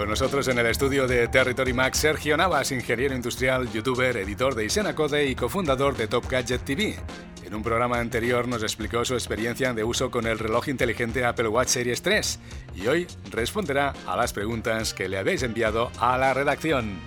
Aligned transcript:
Con 0.00 0.08
nosotros 0.08 0.48
en 0.48 0.58
el 0.58 0.64
estudio 0.64 1.06
de 1.06 1.28
Territory 1.28 1.74
Max, 1.74 1.98
Sergio 1.98 2.34
Navas, 2.34 2.72
ingeniero 2.72 3.14
industrial, 3.14 3.70
youtuber, 3.70 4.16
editor 4.16 4.54
de 4.54 4.64
Isena 4.64 4.94
Code 4.94 5.26
y 5.26 5.34
cofundador 5.34 5.94
de 5.94 6.08
Top 6.08 6.26
Gadget 6.26 6.64
TV. 6.64 6.96
En 7.44 7.54
un 7.54 7.62
programa 7.62 7.98
anterior 7.98 8.48
nos 8.48 8.62
explicó 8.62 9.04
su 9.04 9.12
experiencia 9.12 9.74
de 9.74 9.84
uso 9.84 10.10
con 10.10 10.26
el 10.26 10.38
reloj 10.38 10.68
inteligente 10.68 11.26
Apple 11.26 11.48
Watch 11.48 11.68
Series 11.68 12.00
3 12.00 12.38
y 12.76 12.86
hoy 12.86 13.06
responderá 13.30 13.92
a 14.06 14.16
las 14.16 14.32
preguntas 14.32 14.94
que 14.94 15.06
le 15.06 15.18
habéis 15.18 15.42
enviado 15.42 15.90
a 16.00 16.16
la 16.16 16.32
redacción. 16.32 16.98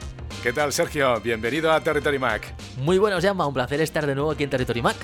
¿Qué 0.44 0.54
tal, 0.54 0.72
Sergio? 0.72 1.20
Bienvenido 1.20 1.72
a 1.72 1.82
Territory 1.82 2.20
Mac. 2.20 2.54
Muy 2.78 3.00
buenos, 3.00 3.24
Llama. 3.24 3.48
Un 3.48 3.56
placer 3.56 3.82
estar 3.82 4.06
de 4.06 4.14
nuevo 4.14 4.30
aquí 4.30 4.44
en 4.44 4.52
Territory 4.52 4.84
Mac. 4.84 4.98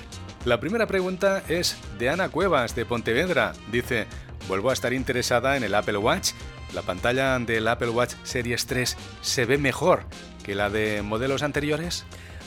La 0.46 0.60
primera 0.60 0.86
pregunta 0.86 1.42
es 1.50 1.76
de 1.98 2.12
Ana 2.12 2.30
Cuevas, 2.30 2.76
de 2.76 2.86
Pontevedra. 2.86 3.54
Dice, 3.72 4.06
vuelvo 4.48 4.70
a 4.70 4.74
estar 4.74 4.94
interesada 4.94 5.58
en 5.58 5.64
el 5.64 5.74
Apple 5.74 5.98
Watch. 5.98 6.34
La 6.74 6.82
pantalla 6.84 7.38
del 7.40 7.68
Apple 7.68 7.90
Watch 7.90 8.14
Series 8.24 8.66
3 8.66 8.96
se 9.22 9.46
ve 9.46 9.58
mejor 9.58 10.04
que 10.44 10.56
la 10.56 10.70
de 10.70 11.02
modelos 11.02 11.44
anteriores. 11.44 12.06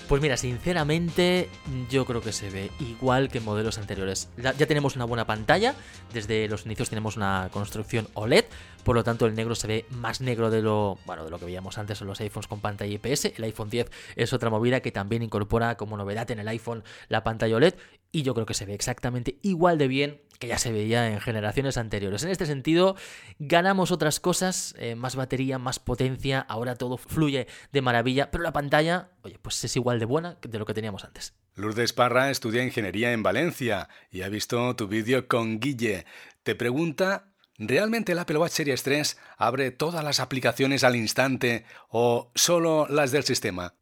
Pues 0.09 0.21
mira, 0.21 0.37
sinceramente 0.37 1.49
yo 1.91 2.05
creo 2.05 2.21
que 2.21 2.33
se 2.33 2.51
ve 2.51 2.71
igual 2.81 3.31
que 3.31 3.41
modelos 3.41 3.79
anteriores. 3.79 4.29
Ya, 4.37 4.53
tenemos 4.53 4.95
una 4.95 5.07
buena 5.07 5.27
pantalla, 5.27 5.75
desde 6.13 6.49
los 6.49 6.67
inicios 6.67 6.91
tenemos 6.91 7.17
una 7.17 7.49
construcción 7.53 8.09
OLED, 8.15 8.45
por 8.85 8.95
lo 8.95 9.05
tanto 9.05 9.27
el 9.27 9.35
negro 9.35 9.55
se 9.55 9.67
ve 9.67 9.87
más 9.91 10.21
negro 10.21 10.51
de 10.51 10.61
lo, 10.61 10.99
bueno, 11.07 11.25
de 11.25 11.31
lo 11.31 11.39
que 11.39 11.47
veíamos 11.47 11.79
antes 11.79 12.01
en 12.03 12.09
los 12.09 12.21
iPhones 12.21 12.47
con 12.47 12.61
pantalla 12.61 12.93
IPS. 12.93 13.27
El 13.37 13.45
iPhone 13.45 13.71
10 13.71 13.91
es 14.17 14.33
otra 14.33 14.51
movida 14.51 14.81
que 14.81 14.93
también 14.93 15.23
incorpora 15.23 15.77
como 15.77 15.97
novedad 15.97 16.31
en 16.31 16.41
el 16.41 16.49
iPhone 16.49 16.85
la 17.09 17.25
pantalla 17.25 17.57
OLED 17.57 17.75
y 18.11 18.23
yo 18.23 18.35
creo 18.35 18.45
que 18.45 18.55
se 18.55 18.67
ve 18.67 18.75
exactamente 18.75 19.39
igual 19.43 19.79
de 19.79 19.89
bien 19.89 20.21
que 20.43 20.49
ya 20.49 20.59
se 20.59 20.73
veía 20.73 21.07
en 21.07 21.21
generaciones 21.21 21.77
anteriores. 21.77 22.25
En 22.25 22.31
este 22.31 22.47
sentido, 22.47 22.97
ganamos 23.39 23.93
otras 23.93 24.19
cosas, 24.19 24.75
eh, 24.77 24.97
más 24.97 25.15
batería, 25.15 25.61
más 25.61 25.79
potencia, 25.79 26.41
ahora 26.41 26.75
todo 26.75 26.97
fluye 26.97 27.47
de 27.71 27.81
maravilla, 27.81 28.33
pero 28.33 28.43
la 28.43 28.53
pantalla, 28.53 29.11
oye, 29.23 29.39
pues 29.41 29.63
es 29.63 29.77
igual 29.77 30.01
de 30.01 30.05
buena 30.05 30.39
de 30.43 30.59
lo 30.59 30.67
que 30.67 30.75
teníamos 30.75 31.05
antes. 31.05 31.35
Lourdes 31.55 31.93
Parra 31.93 32.29
estudia 32.29 32.65
ingeniería 32.65 33.13
en 33.13 33.23
Valencia 33.23 33.89
y 34.11 34.23
ha 34.23 34.29
visto 34.29 34.75
tu 34.75 34.89
vídeo 34.89 35.29
con 35.29 35.61
Guille. 35.61 36.07
Te 36.43 36.57
pregunta 36.57 37.29
¿Realmente 37.57 38.11
el 38.11 38.19
Apple 38.19 38.39
Watch 38.39 38.51
Series 38.51 38.83
3 38.83 39.19
abre 39.37 39.71
todas 39.71 40.03
las 40.03 40.19
aplicaciones 40.19 40.83
al 40.83 40.97
instante 40.97 41.65
o 41.89 42.33
solo 42.35 42.89
las 42.89 43.13
del 43.13 43.23
sistema? 43.23 43.75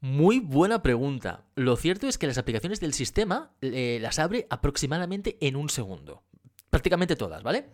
Muy 0.00 0.38
buena 0.38 0.80
pregunta. 0.82 1.44
Lo 1.56 1.76
cierto 1.76 2.06
es 2.06 2.18
que 2.18 2.28
las 2.28 2.38
aplicaciones 2.38 2.78
del 2.78 2.94
sistema 2.94 3.50
eh, 3.60 3.98
las 4.00 4.20
abre 4.20 4.46
aproximadamente 4.48 5.36
en 5.40 5.56
un 5.56 5.68
segundo. 5.70 6.22
Prácticamente 6.70 7.16
todas, 7.16 7.42
¿vale? 7.42 7.70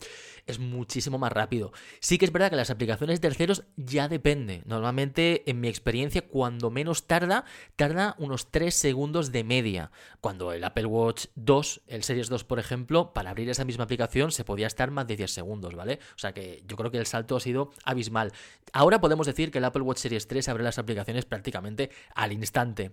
Es 0.47 0.59
muchísimo 0.59 1.19
más 1.19 1.33
rápido. 1.33 1.73
Sí 2.01 2.19
que 2.19 2.27
es 2.27 2.33
verdad 2.33 2.51
que 2.51 2.57
las 2.57 2.71
aplicaciones 2.71 3.21
terceros 3.21 3.65
ya 3.77 4.09
depende. 4.09 4.63
Normalmente, 4.67 5.49
en 5.51 5.61
mi 5.61 5.69
experiencia, 5.69 6.23
cuando 6.29 6.71
menos 6.71 7.07
tarda, 7.07 7.45
tarda 7.77 8.15
unos 8.19 8.51
3 8.51 8.75
segundos 8.75 9.33
de 9.33 9.43
media. 9.43 9.91
Cuando 10.21 10.53
el 10.53 10.63
Apple 10.63 10.87
Watch 10.87 11.27
2, 11.35 11.83
el 11.89 12.05
Series 12.05 12.29
2, 12.29 12.45
por 12.45 12.59
ejemplo, 12.59 13.13
para 13.13 13.31
abrir 13.31 13.49
esa 13.49 13.65
misma 13.65 13.85
aplicación 13.85 14.31
se 14.31 14.45
podía 14.45 14.67
estar 14.67 14.91
más 14.91 15.07
de 15.07 15.17
10 15.17 15.31
segundos, 15.31 15.75
¿vale? 15.75 15.99
O 16.15 16.19
sea 16.19 16.33
que 16.33 16.63
yo 16.67 16.77
creo 16.77 16.91
que 16.91 16.99
el 16.99 17.07
salto 17.07 17.37
ha 17.37 17.41
sido 17.41 17.71
abismal. 17.85 18.33
Ahora 18.73 19.01
podemos 19.01 19.27
decir 19.27 19.51
que 19.51 19.59
el 19.59 19.65
Apple 19.65 19.83
Watch 19.83 19.99
Series 19.99 20.29
3 20.29 20.49
abre 20.49 20.65
las 20.65 20.79
aplicaciones 20.79 21.25
prácticamente 21.25 21.91
al 22.15 22.33
instante. 22.33 22.93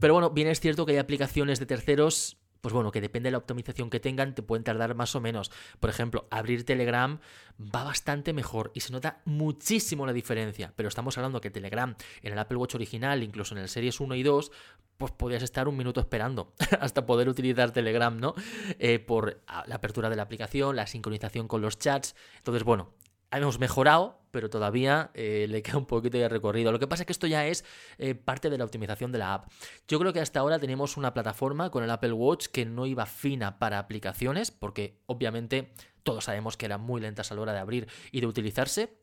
Pero 0.00 0.14
bueno, 0.14 0.30
bien 0.30 0.48
es 0.48 0.60
cierto 0.60 0.86
que 0.86 0.92
hay 0.92 0.98
aplicaciones 0.98 1.58
de 1.58 1.66
terceros 1.66 2.38
pues 2.64 2.72
bueno, 2.72 2.90
que 2.90 3.02
depende 3.02 3.26
de 3.26 3.32
la 3.32 3.36
optimización 3.36 3.90
que 3.90 4.00
tengan, 4.00 4.34
te 4.34 4.42
pueden 4.42 4.64
tardar 4.64 4.94
más 4.94 5.14
o 5.14 5.20
menos. 5.20 5.50
Por 5.80 5.90
ejemplo, 5.90 6.26
abrir 6.30 6.64
Telegram 6.64 7.20
va 7.60 7.84
bastante 7.84 8.32
mejor 8.32 8.70
y 8.72 8.80
se 8.80 8.90
nota 8.90 9.20
muchísimo 9.26 10.06
la 10.06 10.14
diferencia. 10.14 10.72
Pero 10.74 10.88
estamos 10.88 11.18
hablando 11.18 11.42
que 11.42 11.50
Telegram 11.50 11.94
en 12.22 12.32
el 12.32 12.38
Apple 12.38 12.56
Watch 12.56 12.76
original, 12.76 13.22
incluso 13.22 13.54
en 13.54 13.60
el 13.60 13.68
Series 13.68 14.00
1 14.00 14.14
y 14.14 14.22
2, 14.22 14.50
pues 14.96 15.12
podías 15.12 15.42
estar 15.42 15.68
un 15.68 15.76
minuto 15.76 16.00
esperando 16.00 16.54
hasta 16.80 17.04
poder 17.04 17.28
utilizar 17.28 17.70
Telegram, 17.70 18.18
¿no? 18.18 18.34
Eh, 18.78 18.98
por 18.98 19.42
la 19.66 19.74
apertura 19.74 20.08
de 20.08 20.16
la 20.16 20.22
aplicación, 20.22 20.74
la 20.74 20.86
sincronización 20.86 21.48
con 21.48 21.60
los 21.60 21.78
chats. 21.78 22.16
Entonces, 22.38 22.64
bueno, 22.64 22.94
hemos 23.30 23.58
mejorado, 23.58 24.23
pero 24.34 24.50
todavía 24.50 25.12
eh, 25.14 25.46
le 25.48 25.62
queda 25.62 25.78
un 25.78 25.86
poquito 25.86 26.18
de 26.18 26.28
recorrido. 26.28 26.72
Lo 26.72 26.80
que 26.80 26.88
pasa 26.88 27.04
es 27.04 27.06
que 27.06 27.12
esto 27.12 27.28
ya 27.28 27.46
es 27.46 27.64
eh, 27.98 28.16
parte 28.16 28.50
de 28.50 28.58
la 28.58 28.64
optimización 28.64 29.12
de 29.12 29.18
la 29.18 29.32
app. 29.32 29.48
Yo 29.86 30.00
creo 30.00 30.12
que 30.12 30.20
hasta 30.20 30.40
ahora 30.40 30.58
tenemos 30.58 30.96
una 30.96 31.14
plataforma 31.14 31.70
con 31.70 31.84
el 31.84 31.90
Apple 31.90 32.12
Watch 32.12 32.48
que 32.48 32.66
no 32.66 32.84
iba 32.84 33.06
fina 33.06 33.60
para 33.60 33.78
aplicaciones, 33.78 34.50
porque 34.50 34.98
obviamente 35.06 35.72
todos 36.02 36.24
sabemos 36.24 36.56
que 36.56 36.66
eran 36.66 36.80
muy 36.80 37.00
lentas 37.00 37.30
a 37.30 37.36
la 37.36 37.42
hora 37.42 37.52
de 37.52 37.60
abrir 37.60 37.86
y 38.10 38.20
de 38.20 38.26
utilizarse. 38.26 38.98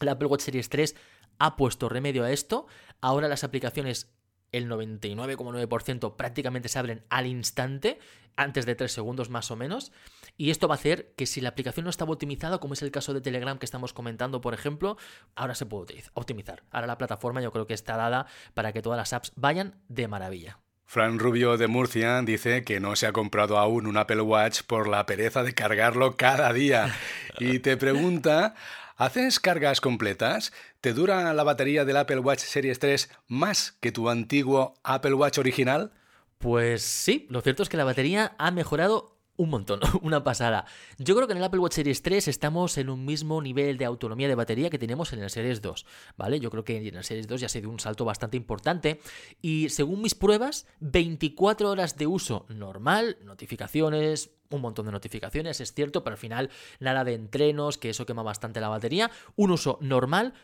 El 0.00 0.08
Apple 0.08 0.28
Watch 0.28 0.40
Series 0.40 0.70
3 0.70 0.96
ha 1.38 1.56
puesto 1.56 1.90
remedio 1.90 2.24
a 2.24 2.32
esto. 2.32 2.66
Ahora 3.02 3.28
las 3.28 3.44
aplicaciones 3.44 4.14
el 4.50 4.66
99,9% 4.66 6.16
prácticamente 6.16 6.70
se 6.70 6.78
abren 6.78 7.04
al 7.10 7.26
instante, 7.26 7.98
antes 8.34 8.64
de 8.64 8.74
3 8.74 8.90
segundos 8.90 9.28
más 9.28 9.50
o 9.50 9.56
menos. 9.56 9.92
Y 10.40 10.50
esto 10.50 10.68
va 10.68 10.76
a 10.76 10.78
hacer 10.78 11.12
que 11.18 11.26
si 11.26 11.42
la 11.42 11.50
aplicación 11.50 11.84
no 11.84 11.90
estaba 11.90 12.12
optimizada, 12.12 12.60
como 12.60 12.72
es 12.72 12.80
el 12.80 12.90
caso 12.90 13.12
de 13.12 13.20
Telegram 13.20 13.58
que 13.58 13.66
estamos 13.66 13.92
comentando, 13.92 14.40
por 14.40 14.54
ejemplo, 14.54 14.96
ahora 15.34 15.54
se 15.54 15.66
puede 15.66 16.02
optimizar. 16.14 16.62
Ahora 16.70 16.86
la 16.86 16.96
plataforma 16.96 17.42
yo 17.42 17.52
creo 17.52 17.66
que 17.66 17.74
está 17.74 17.98
dada 17.98 18.24
para 18.54 18.72
que 18.72 18.80
todas 18.80 18.96
las 18.96 19.12
apps 19.12 19.32
vayan 19.36 19.74
de 19.88 20.08
maravilla. 20.08 20.58
Fran 20.86 21.18
Rubio 21.18 21.58
de 21.58 21.66
Murcia 21.66 22.22
dice 22.22 22.64
que 22.64 22.80
no 22.80 22.96
se 22.96 23.06
ha 23.06 23.12
comprado 23.12 23.58
aún 23.58 23.86
un 23.86 23.98
Apple 23.98 24.22
Watch 24.22 24.62
por 24.62 24.88
la 24.88 25.04
pereza 25.04 25.42
de 25.42 25.52
cargarlo 25.52 26.16
cada 26.16 26.54
día. 26.54 26.96
Y 27.38 27.58
te 27.58 27.76
pregunta 27.76 28.54
¿Haces 28.96 29.40
cargas 29.40 29.82
completas? 29.82 30.54
¿Te 30.80 30.94
dura 30.94 31.34
la 31.34 31.44
batería 31.44 31.84
del 31.84 31.98
Apple 31.98 32.20
Watch 32.20 32.40
Series 32.40 32.78
3 32.78 33.10
más 33.28 33.72
que 33.80 33.92
tu 33.92 34.08
antiguo 34.08 34.72
Apple 34.84 35.12
Watch 35.12 35.36
original? 35.36 35.92
Pues 36.38 36.80
sí, 36.80 37.26
lo 37.28 37.42
cierto 37.42 37.62
es 37.62 37.68
que 37.68 37.76
la 37.76 37.84
batería 37.84 38.34
ha 38.38 38.50
mejorado 38.50 39.19
un 39.40 39.48
montón, 39.48 39.80
una 40.02 40.22
pasada. 40.22 40.66
Yo 40.98 41.14
creo 41.14 41.26
que 41.26 41.32
en 41.32 41.38
el 41.38 41.44
Apple 41.44 41.60
Watch 41.60 41.72
Series 41.72 42.02
3 42.02 42.28
estamos 42.28 42.76
en 42.76 42.90
un 42.90 43.06
mismo 43.06 43.40
nivel 43.40 43.78
de 43.78 43.86
autonomía 43.86 44.28
de 44.28 44.34
batería 44.34 44.68
que 44.68 44.78
tenemos 44.78 45.14
en 45.14 45.22
el 45.22 45.30
Series 45.30 45.62
2, 45.62 45.86
¿vale? 46.18 46.40
Yo 46.40 46.50
creo 46.50 46.62
que 46.62 46.76
en 46.76 46.94
el 46.94 47.04
Series 47.04 47.26
2 47.26 47.40
ya 47.40 47.48
se 47.48 47.60
dio 47.62 47.70
un 47.70 47.80
salto 47.80 48.04
bastante 48.04 48.36
importante 48.36 49.00
y 49.40 49.70
según 49.70 50.02
mis 50.02 50.14
pruebas, 50.14 50.66
24 50.80 51.70
horas 51.70 51.96
de 51.96 52.06
uso 52.06 52.44
normal, 52.50 53.16
notificaciones, 53.24 54.30
un 54.50 54.60
montón 54.60 54.84
de 54.84 54.92
notificaciones, 54.92 55.60
es 55.60 55.72
cierto, 55.72 56.04
pero 56.04 56.14
al 56.14 56.20
final 56.20 56.50
nada 56.78 57.02
de 57.04 57.14
entrenos, 57.14 57.78
que 57.78 57.90
eso 57.90 58.04
quema 58.04 58.22
bastante 58.22 58.60
la 58.60 58.68
batería, 58.68 59.10
un 59.36 59.52
uso 59.52 59.78
normal, 59.80 60.34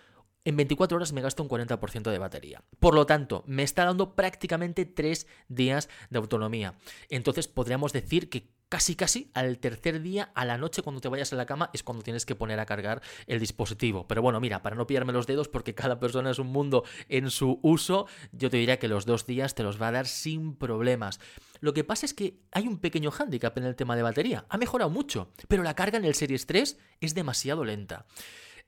en 0.47 0.57
24 0.57 0.97
horas 0.97 1.13
me 1.13 1.23
gasto 1.23 1.43
un 1.43 1.49
40% 1.49 2.11
de 2.11 2.19
batería. 2.19 2.63
Por 2.78 2.95
lo 2.95 3.05
tanto, 3.05 3.43
me 3.47 3.65
está 3.65 3.84
dando 3.84 4.15
prácticamente 4.15 4.87
3 4.87 5.27
días 5.49 5.89
de 6.09 6.19
autonomía. 6.19 6.78
Entonces 7.11 7.49
podríamos 7.49 7.93
decir 7.93 8.31
que 8.31 8.56
casi 8.69 8.97
casi 8.97 9.31
al 9.34 9.59
tercer 9.59 10.03
día, 10.03 10.31
a 10.34 10.44
la 10.44 10.59
noche 10.59 10.82
cuando 10.82 11.00
te 11.00 11.09
vayas 11.09 11.32
a 11.32 11.37
la 11.37 11.47
cama, 11.47 11.71
es 11.72 11.82
cuando 11.82 12.03
tienes 12.03 12.27
que 12.27 12.34
poner 12.34 12.60
a 12.60 12.66
cargar 12.66 13.03
el 13.27 13.41
dispositivo. 13.41 14.06
Pero 14.06 14.22
bueno, 14.22 14.41
mira, 14.41 14.62
para 14.62 14.77
no 14.77 14.87
pillarme 14.87 15.12
los 15.12 15.27
dedos, 15.27 15.49
porque 15.49 15.75
cada 15.75 15.99
persona 15.99 16.31
es 16.31 16.38
un 16.38 16.49
mundo 16.49 16.84
en 17.09 17.31
su 17.31 17.60
uso, 17.62 18.06
yo 18.32 18.50
te 18.50 18.56
diría 18.56 18.78
que 18.78 18.88
los 18.88 19.06
dos 19.06 19.27
días 19.27 19.54
te 19.54 19.62
los 19.62 19.81
va 19.81 19.88
a 19.88 19.93
dar 19.93 20.06
sin 20.06 20.56
problemas. 20.56 21.21
Lo 21.60 21.75
que 21.75 21.84
pasa 21.84 22.06
es 22.06 22.15
que 22.15 22.38
hay 22.53 22.66
un 22.66 22.78
pequeño 22.78 23.10
hándicap 23.10 23.56
en 23.59 23.65
el 23.65 23.77
tema 23.77 23.97
de 23.97 24.03
batería. 24.03 24.47
Ha 24.49 24.59
mejorado 24.59 24.91
mucho, 24.91 25.33
pero 25.48 25.62
la 25.62 25.75
carga 25.75 25.98
en 25.98 26.04
el 26.04 26.15
Series 26.15 26.47
3 26.47 26.78
es 27.00 27.15
demasiado 27.15 27.65
lenta. 27.65 28.06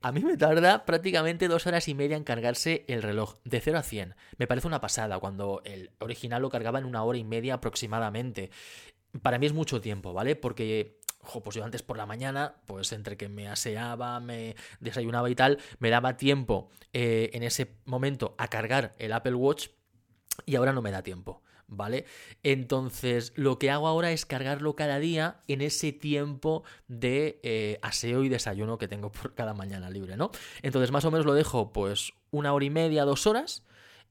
A 0.01 0.13
mí 0.13 0.21
me 0.21 0.37
tarda 0.37 0.85
prácticamente 0.85 1.49
dos 1.49 1.67
horas 1.67 1.89
y 1.89 1.95
media 1.95 2.17
en 2.17 2.23
cargarse 2.23 2.85
el 2.87 3.03
reloj, 3.03 3.35
de 3.45 3.61
0 3.61 3.79
a 3.79 3.83
100. 3.83 4.15
Me 4.37 4.47
parece 4.47 4.69
una 4.69 4.81
pasada, 4.81 5.19
cuando 5.19 5.61
el 5.65 5.91
original 5.99 6.41
lo 6.41 6.51
cargaba 6.51 6.79
en 6.79 6.85
una 6.85 7.03
hora 7.03 7.19
y 7.19 7.25
media 7.25 7.55
aproximadamente. 7.55 8.51
Para 9.23 9.39
mí 9.39 9.47
es 9.47 9.53
mucho 9.53 9.81
tiempo, 9.81 10.13
¿vale? 10.13 10.37
Porque 10.37 10.99
pues 11.43 11.57
yo 11.57 11.65
antes 11.65 11.83
por 11.83 11.97
la 11.97 12.07
mañana, 12.07 12.57
pues 12.67 12.93
entre 12.93 13.17
que 13.17 13.29
me 13.29 13.49
aseaba, 13.49 14.21
me 14.21 14.57
desayunaba 14.81 15.29
y 15.29 15.35
tal, 15.35 15.59
me 15.79 15.91
daba 15.91 16.17
tiempo 16.17 16.71
eh, 16.93 17.31
en 17.33 17.43
ese 17.43 17.77
momento 17.85 18.35
a 18.39 18.49
cargar 18.49 18.95
el 18.99 19.13
Apple 19.13 19.35
Watch 19.35 19.69
y 20.47 20.57
ahora 20.57 20.73
no 20.73 20.83
me 20.83 20.91
da 20.91 21.03
tiempo. 21.03 21.43
¿vale? 21.69 22.07
Entonces, 22.43 23.33
lo 23.37 23.59
que 23.59 23.71
hago 23.71 23.87
ahora 23.87 24.11
es 24.11 24.27
cargarlo 24.27 24.75
cada 24.75 24.99
día 24.99 25.43
en 25.47 25.61
ese 25.61 25.93
tiempo 25.93 26.65
de 26.89 27.39
eh, 27.43 27.79
aseo 27.83 28.25
y 28.25 28.29
desayuno 28.29 28.79
que 28.79 28.89
tengo 28.89 29.13
por 29.13 29.35
cada 29.35 29.55
mañana 29.55 29.91
libre, 29.91 30.17
¿no? 30.17 30.31
Entonces, 30.63 30.91
más 30.91 31.05
o 31.05 31.11
menos 31.11 31.27
lo 31.27 31.35
dejo 31.35 31.73
pues 31.73 32.15
una 32.31 32.53
hora 32.53 32.65
y 32.65 32.71
media, 32.71 33.05
dos 33.05 33.27
horas. 33.27 33.65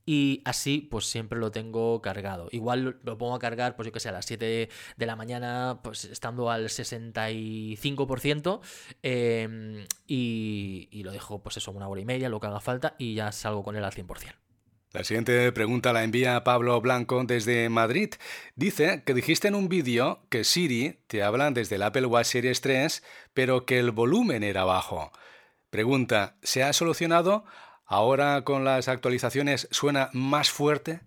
Y 0.10 0.42
así, 0.46 0.88
pues 0.90 1.06
siempre 1.06 1.38
lo 1.38 1.52
tengo 1.52 2.02
cargado. 2.02 2.48
Igual 2.52 2.98
lo 3.04 3.18
pongo 3.18 3.36
a 3.36 3.40
cargar, 3.40 3.76
pues 3.76 3.88
yo 3.88 3.92
que 3.92 4.00
sé, 4.00 4.08
a 4.08 4.14
las 4.14 4.26
7 4.26 4.70
de 4.96 5.06
la 5.06 5.18
mañana, 5.18 5.82
pues 5.84 6.06
estando 6.06 6.50
al 6.50 6.70
65%. 6.70 8.62
Em, 9.04 9.86
y, 10.08 10.88
y 10.92 11.04
lo 11.04 11.12
dejo, 11.12 11.44
pues 11.44 11.58
eso, 11.58 11.72
una 11.72 11.90
hora 11.90 12.00
y 12.00 12.06
media, 12.06 12.30
lo 12.30 12.40
que 12.40 12.48
haga 12.48 12.62
falta, 12.62 12.96
y 12.98 13.16
ya 13.16 13.34
salgo 13.34 13.64
con 13.64 13.76
él 13.76 13.84
al 13.84 13.92
100%. 13.92 14.34
La 14.94 15.04
siguiente 15.04 15.52
pregunta 15.52 15.92
la 15.92 16.06
envía 16.06 16.46
Pablo 16.46 16.80
Blanco 16.80 17.22
desde 17.26 17.68
Madrid. 17.68 18.12
Dice 18.56 19.04
que 19.06 19.14
dijiste 19.14 19.50
en 19.50 19.56
un 19.56 19.68
vídeo 19.68 20.22
que 20.30 20.46
Siri 20.46 21.00
te 21.08 21.22
habla 21.22 21.52
desde 21.52 21.76
el 21.76 21.84
Apple 21.84 22.06
Watch 22.06 22.28
Series 22.28 22.62
3, 22.62 23.04
pero 23.34 23.66
que 23.66 23.78
el 23.78 23.92
volumen 23.92 24.44
era 24.44 24.64
bajo. 24.64 25.12
Pregunta, 25.70 26.38
¿se 26.44 26.64
ha 26.64 26.72
solucionado? 26.72 27.44
¿Ahora 27.90 28.44
con 28.44 28.66
las 28.66 28.90
actualizaciones 28.90 29.70
suena 29.72 30.10
más 30.12 30.50
fuerte? 30.50 31.00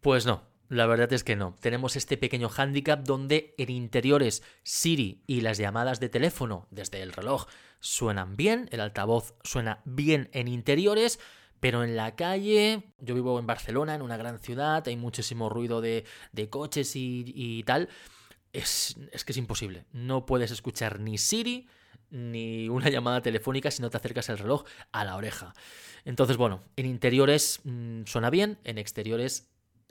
Pues 0.00 0.26
no, 0.26 0.42
la 0.68 0.86
verdad 0.86 1.12
es 1.12 1.22
que 1.22 1.36
no. 1.36 1.54
Tenemos 1.60 1.94
este 1.94 2.16
pequeño 2.16 2.48
hándicap 2.48 3.04
donde 3.04 3.54
en 3.56 3.70
interiores 3.70 4.42
Siri 4.64 5.22
y 5.28 5.42
las 5.42 5.58
llamadas 5.58 6.00
de 6.00 6.08
teléfono 6.08 6.66
desde 6.72 7.02
el 7.02 7.12
reloj 7.12 7.46
suenan 7.78 8.36
bien, 8.36 8.68
el 8.72 8.80
altavoz 8.80 9.34
suena 9.44 9.80
bien 9.84 10.28
en 10.32 10.48
interiores, 10.48 11.20
pero 11.60 11.84
en 11.84 11.94
la 11.94 12.16
calle, 12.16 12.82
yo 12.98 13.14
vivo 13.14 13.38
en 13.38 13.46
Barcelona, 13.46 13.94
en 13.94 14.02
una 14.02 14.16
gran 14.16 14.40
ciudad, 14.40 14.86
hay 14.88 14.96
muchísimo 14.96 15.48
ruido 15.48 15.80
de, 15.80 16.04
coches 16.50 16.96
y, 16.96 17.62
tal. 17.64 17.88
Es, 18.52 18.96
es 19.12 19.24
que 19.24 19.30
es 19.30 19.38
imposible. 19.38 19.84
No 19.92 20.26
puedes 20.26 20.50
escuchar 20.50 20.98
ni 20.98 21.16
Siri 21.16 21.68
ni 22.10 22.68
una 22.68 22.88
llamada 22.88 23.22
telefónica 23.22 23.70
si 23.70 23.82
no 23.82 23.90
te 23.90 23.96
acercas 23.96 24.28
el 24.28 24.38
reloj 24.38 24.64
a 24.92 25.04
la 25.04 25.16
oreja. 25.16 25.54
Entonces, 26.04 26.36
bueno, 26.36 26.62
en 26.76 26.86
interiores 26.86 27.60
mm, 27.64 28.04
suena 28.04 28.30
bien, 28.30 28.58
en 28.64 28.78
exteriores 28.78 29.50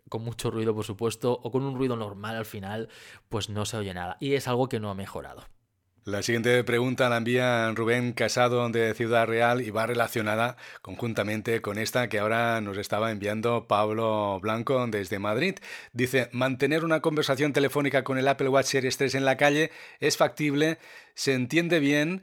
con 0.09 0.23
mucho 0.23 0.51
ruido, 0.51 0.75
por 0.75 0.85
supuesto, 0.85 1.39
o 1.43 1.51
con 1.51 1.63
un 1.63 1.75
ruido 1.75 1.95
normal 1.95 2.35
al 2.35 2.45
final, 2.45 2.89
pues 3.29 3.49
no 3.49 3.65
se 3.65 3.77
oye 3.77 3.93
nada. 3.93 4.17
Y 4.19 4.33
es 4.33 4.47
algo 4.47 4.69
que 4.69 4.79
no 4.79 4.89
ha 4.89 4.95
mejorado. 4.95 5.43
La 6.05 6.21
siguiente 6.21 6.63
pregunta 6.63 7.09
la 7.09 7.17
envía 7.17 7.71
Rubén 7.71 8.13
Casado 8.13 8.69
de 8.69 8.93
Ciudad 8.93 9.25
Real 9.25 9.63
y 9.63 9.71
va 9.71 9.87
relacionada 9.87 10.55
conjuntamente 10.83 11.63
con 11.63 11.79
esta 11.79 12.09
que 12.09 12.19
ahora 12.19 12.61
nos 12.61 12.77
estaba 12.77 13.09
enviando 13.09 13.65
Pablo 13.67 14.39
Blanco 14.39 14.85
desde 14.85 15.17
Madrid. 15.17 15.55
Dice, 15.93 16.29
mantener 16.31 16.85
una 16.85 17.01
conversación 17.01 17.53
telefónica 17.53 18.03
con 18.03 18.19
el 18.19 18.27
Apple 18.27 18.49
Watch 18.49 18.67
Series 18.67 18.97
3 18.97 19.15
en 19.15 19.25
la 19.25 19.35
calle 19.35 19.71
es 19.99 20.15
factible, 20.15 20.77
se 21.15 21.33
entiende 21.33 21.79
bien 21.79 22.21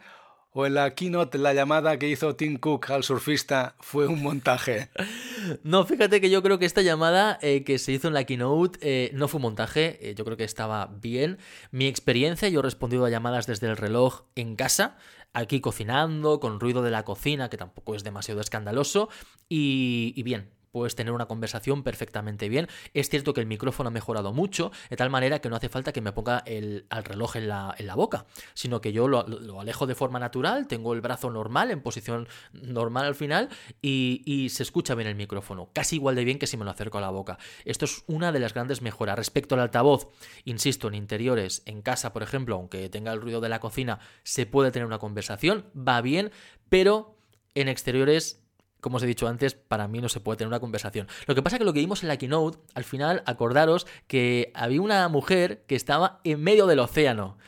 o 0.52 0.64
en 0.64 0.74
la 0.74 0.94
keynote 0.94 1.38
la 1.38 1.52
llamada 1.52 1.98
que 1.98 2.08
hizo 2.08 2.36
Tim 2.36 2.58
Cook 2.58 2.88
al 2.92 3.02
surfista 3.02 3.74
fue 3.80 4.06
un 4.06 4.22
montaje? 4.22 4.90
No, 5.62 5.84
fíjate 5.84 6.20
que 6.20 6.30
yo 6.30 6.42
creo 6.42 6.58
que 6.58 6.66
esta 6.66 6.82
llamada 6.82 7.38
eh, 7.42 7.64
que 7.64 7.78
se 7.78 7.92
hizo 7.92 8.08
en 8.08 8.14
la 8.14 8.24
keynote 8.24 8.78
eh, 8.82 9.10
no 9.14 9.28
fue 9.28 9.38
un 9.38 9.42
montaje, 9.42 9.98
eh, 10.10 10.14
yo 10.14 10.24
creo 10.24 10.36
que 10.36 10.44
estaba 10.44 10.86
bien. 11.00 11.38
Mi 11.70 11.86
experiencia, 11.86 12.48
yo 12.48 12.60
he 12.60 12.62
respondido 12.62 13.04
a 13.04 13.10
llamadas 13.10 13.46
desde 13.46 13.68
el 13.68 13.76
reloj 13.76 14.22
en 14.34 14.56
casa, 14.56 14.96
aquí 15.32 15.60
cocinando, 15.60 16.40
con 16.40 16.60
ruido 16.60 16.82
de 16.82 16.90
la 16.90 17.04
cocina, 17.04 17.48
que 17.48 17.56
tampoco 17.56 17.94
es 17.94 18.04
demasiado 18.04 18.40
escandaloso, 18.40 19.08
y 19.48 20.22
bien, 20.22 20.50
puedes 20.72 20.96
tener 20.96 21.12
una 21.12 21.26
conversación 21.26 21.82
perfectamente 21.82 22.48
bien. 22.48 22.68
Es 22.94 23.08
cierto 23.08 23.34
que 23.34 23.40
el 23.40 23.46
micrófono 23.46 23.88
ha 23.88 23.90
mejorado 23.90 24.32
mucho, 24.32 24.72
de 24.90 24.96
tal 24.96 25.10
manera 25.10 25.40
que 25.40 25.48
no 25.48 25.56
hace 25.56 25.68
falta 25.68 25.92
que 25.92 26.00
me 26.00 26.12
ponga 26.12 26.42
el, 26.46 26.86
al 26.90 27.04
reloj 27.04 27.36
en 27.36 27.48
la, 27.48 27.94
boca, 27.94 28.24
sino 28.54 28.80
que 28.80 28.92
yo 28.92 29.06
lo, 29.06 29.60
alejo 29.60 29.86
de 29.86 29.94
forma 29.94 30.18
natural, 30.18 30.66
tengo 30.66 30.94
el 30.94 31.02
brazo 31.02 31.30
normal, 31.30 31.70
en 31.70 31.82
posición 31.82 32.26
normal 32.52 33.04
al 33.04 33.14
final, 33.14 33.50
y, 33.82 34.22
y, 34.24 34.48
se 34.48 34.62
escucha 34.62 34.94
bien 34.94 35.08
el 35.08 35.14
micrófono, 35.14 35.68
casi 35.74 35.96
igual 35.96 36.14
de 36.14 36.24
bien 36.24 36.38
que 36.38 36.46
si 36.46 36.56
me 36.56 36.64
lo 36.64 36.70
acerco 36.70 36.96
a 36.98 37.02
la 37.02 37.10
boca. 37.10 37.38
Esto 37.66 37.84
es 37.84 38.02
una 38.06 38.32
de 38.32 38.40
las 38.40 38.54
grandes 38.54 38.80
mejoras. 38.80 39.16
Respecto 39.16 39.54
al 39.54 39.60
altavoz, 39.60 40.08
insisto, 40.44 40.88
en 40.88 40.94
interiores, 40.94 41.62
en 41.66 41.82
casa, 41.82 42.14
por 42.14 42.22
ejemplo, 42.22 42.56
aunque 42.56 42.88
tenga 42.88 43.12
el 43.12 43.20
ruido 43.20 43.42
de 43.42 43.50
la 43.50 43.60
cocina, 43.60 44.00
se 44.22 44.46
puede 44.46 44.70
tener 44.70 44.86
una 44.86 44.98
conversación, 44.98 45.66
va 45.76 46.00
bien, 46.00 46.32
pero 46.70 47.18
en 47.54 47.68
exteriores 47.68 48.41
como 48.82 48.96
os 48.96 49.02
he 49.04 49.06
dicho 49.06 49.28
antes, 49.28 49.54
para 49.54 49.86
mí 49.86 50.00
no 50.00 50.08
se 50.08 50.20
puede 50.20 50.38
tener 50.38 50.48
una 50.48 50.60
conversación. 50.60 51.06
Lo 51.26 51.34
que 51.34 51.40
pasa 51.40 51.56
es 51.56 51.58
que 51.60 51.64
lo 51.64 51.72
que 51.72 51.78
vimos 51.78 52.02
en 52.02 52.08
la 52.08 52.18
keynote, 52.18 52.58
al 52.74 52.84
final, 52.84 53.22
acordaros 53.26 53.86
que 54.08 54.50
había 54.54 54.82
una 54.82 55.08
mujer 55.08 55.62
que 55.68 55.76
estaba 55.76 56.20
en 56.24 56.42
medio 56.42 56.66
del 56.66 56.80
océano. 56.80 57.38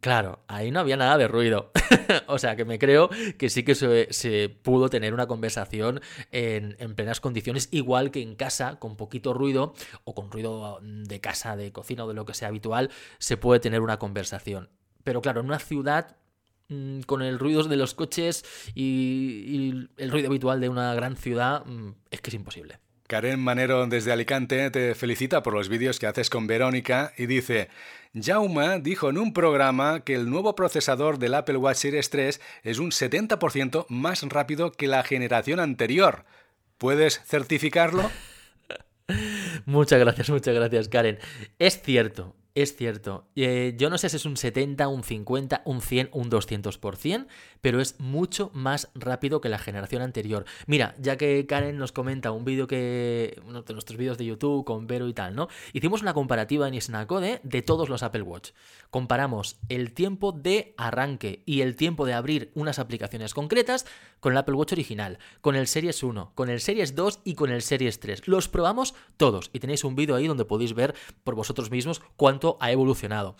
Claro, 0.00 0.40
ahí 0.48 0.70
no 0.70 0.80
había 0.80 0.96
nada 0.96 1.18
de 1.18 1.28
ruido. 1.28 1.72
o 2.26 2.38
sea 2.38 2.56
que 2.56 2.64
me 2.64 2.78
creo 2.78 3.10
que 3.36 3.50
sí 3.50 3.64
que 3.64 3.74
se, 3.74 4.48
pudo 4.62 4.88
tener 4.88 5.12
una 5.12 5.26
conversación 5.26 6.00
en, 6.32 6.76
en, 6.78 6.94
plenas 6.94 7.20
condiciones, 7.20 7.68
igual 7.70 8.10
que 8.10 8.22
en 8.22 8.34
casa, 8.34 8.78
con 8.78 8.96
poquito 8.96 9.34
ruido 9.34 9.74
o 10.04 10.14
con 10.14 10.30
ruido 10.30 10.78
de 10.82 11.20
casa, 11.20 11.54
de 11.56 11.70
cocina 11.70 12.04
o 12.04 12.08
de 12.08 12.14
lo 12.14 12.24
que 12.24 12.32
sea 12.32 12.48
habitual, 12.48 12.90
se 13.18 13.36
puede 13.36 13.60
tener 13.60 13.82
una 13.82 13.98
conversación. 13.98 14.70
Pero 15.02 15.20
claro, 15.20 15.40
en 15.40 15.46
una 15.46 15.58
ciudad 15.58 16.16
Mm, 16.70 17.00
con 17.00 17.22
el 17.22 17.38
ruido 17.38 17.64
de 17.64 17.76
los 17.76 17.94
coches 17.94 18.44
y, 18.74 19.88
el 19.96 20.10
ruido 20.10 20.28
habitual 20.28 20.60
de 20.60 20.68
una 20.68 20.92
gran 20.94 21.16
ciudad, 21.16 21.64
mm, 21.64 21.92
es 22.10 22.20
que 22.20 22.28
es 22.28 22.34
imposible. 22.34 22.78
Karen 23.06 23.40
Manero 23.40 23.86
desde 23.86 24.12
Alicante 24.12 24.70
te 24.70 24.94
felicita 24.94 25.42
por 25.42 25.54
los 25.54 25.70
vídeos 25.70 25.98
que 25.98 26.06
haces 26.06 26.28
con 26.28 26.46
Verónica 26.46 27.14
y 27.16 27.24
dice, 27.24 27.70
Jauma 28.14 28.78
dijo 28.80 29.08
en 29.08 29.16
un 29.16 29.32
programa 29.32 30.00
que 30.00 30.14
el 30.14 30.28
nuevo 30.28 30.54
procesador 30.54 31.18
del 31.18 31.32
Apple 31.32 31.56
Watch 31.56 31.78
Series 31.78 32.10
3 32.10 32.38
es 32.64 32.78
un 32.78 32.90
70% 32.90 33.86
más 33.88 34.22
rápido 34.24 34.70
que 34.72 34.88
la 34.88 35.02
generación 35.04 35.60
anterior. 35.60 36.26
¿Puedes 36.76 37.22
certificarlo? 37.24 38.10
muchas 39.64 39.98
gracias, 40.00 40.28
muchas 40.28 40.54
gracias, 40.54 40.88
Karen. 40.88 41.18
Es 41.58 41.80
cierto, 41.80 42.36
es 42.62 42.74
cierto. 42.74 43.28
Eh, 43.36 43.74
yo 43.76 43.88
no 43.88 43.98
sé 43.98 44.08
si 44.08 44.16
es 44.16 44.24
un 44.24 44.36
70, 44.36 44.88
un 44.88 45.04
50, 45.04 45.62
un 45.64 45.80
100, 45.80 46.10
un 46.12 46.28
200%, 46.28 47.26
pero 47.60 47.80
es 47.80 48.00
mucho 48.00 48.50
más 48.52 48.90
rápido 48.94 49.40
que 49.40 49.48
la 49.48 49.58
generación 49.58 50.02
anterior. 50.02 50.44
Mira, 50.66 50.96
ya 50.98 51.16
que 51.16 51.46
Karen 51.46 51.78
nos 51.78 51.92
comenta 51.92 52.32
un 52.32 52.44
vídeo 52.44 52.66
que. 52.66 53.40
uno 53.46 53.62
de 53.62 53.72
nuestros 53.74 53.96
vídeos 53.96 54.18
de 54.18 54.24
YouTube 54.24 54.64
con 54.64 54.88
Vero 54.88 55.06
y 55.06 55.14
tal, 55.14 55.36
¿no? 55.36 55.48
Hicimos 55.72 56.02
una 56.02 56.14
comparativa 56.14 56.66
en 56.66 56.74
Isnacode 56.74 57.40
de 57.44 57.62
todos 57.62 57.88
los 57.88 58.02
Apple 58.02 58.22
Watch. 58.22 58.50
Comparamos 58.90 59.58
el 59.68 59.92
tiempo 59.92 60.32
de 60.32 60.74
arranque 60.76 61.42
y 61.46 61.60
el 61.60 61.76
tiempo 61.76 62.06
de 62.06 62.14
abrir 62.14 62.50
unas 62.54 62.80
aplicaciones 62.80 63.34
concretas 63.34 63.86
con 64.20 64.32
el 64.32 64.38
Apple 64.38 64.54
Watch 64.56 64.72
original, 64.72 65.18
con 65.40 65.54
el 65.54 65.68
Series 65.68 66.02
1, 66.02 66.32
con 66.34 66.48
el 66.48 66.60
Series 66.60 66.96
2 66.96 67.20
y 67.22 67.34
con 67.34 67.50
el 67.50 67.62
Series 67.62 68.00
3. 68.00 68.26
Los 68.26 68.48
probamos 68.48 68.94
todos 69.16 69.50
y 69.52 69.60
tenéis 69.60 69.84
un 69.84 69.94
vídeo 69.94 70.16
ahí 70.16 70.26
donde 70.26 70.44
podéis 70.44 70.74
ver 70.74 70.94
por 71.22 71.36
vosotros 71.36 71.70
mismos 71.70 72.00
ha 72.60 72.72
evolucionado. 72.72 73.36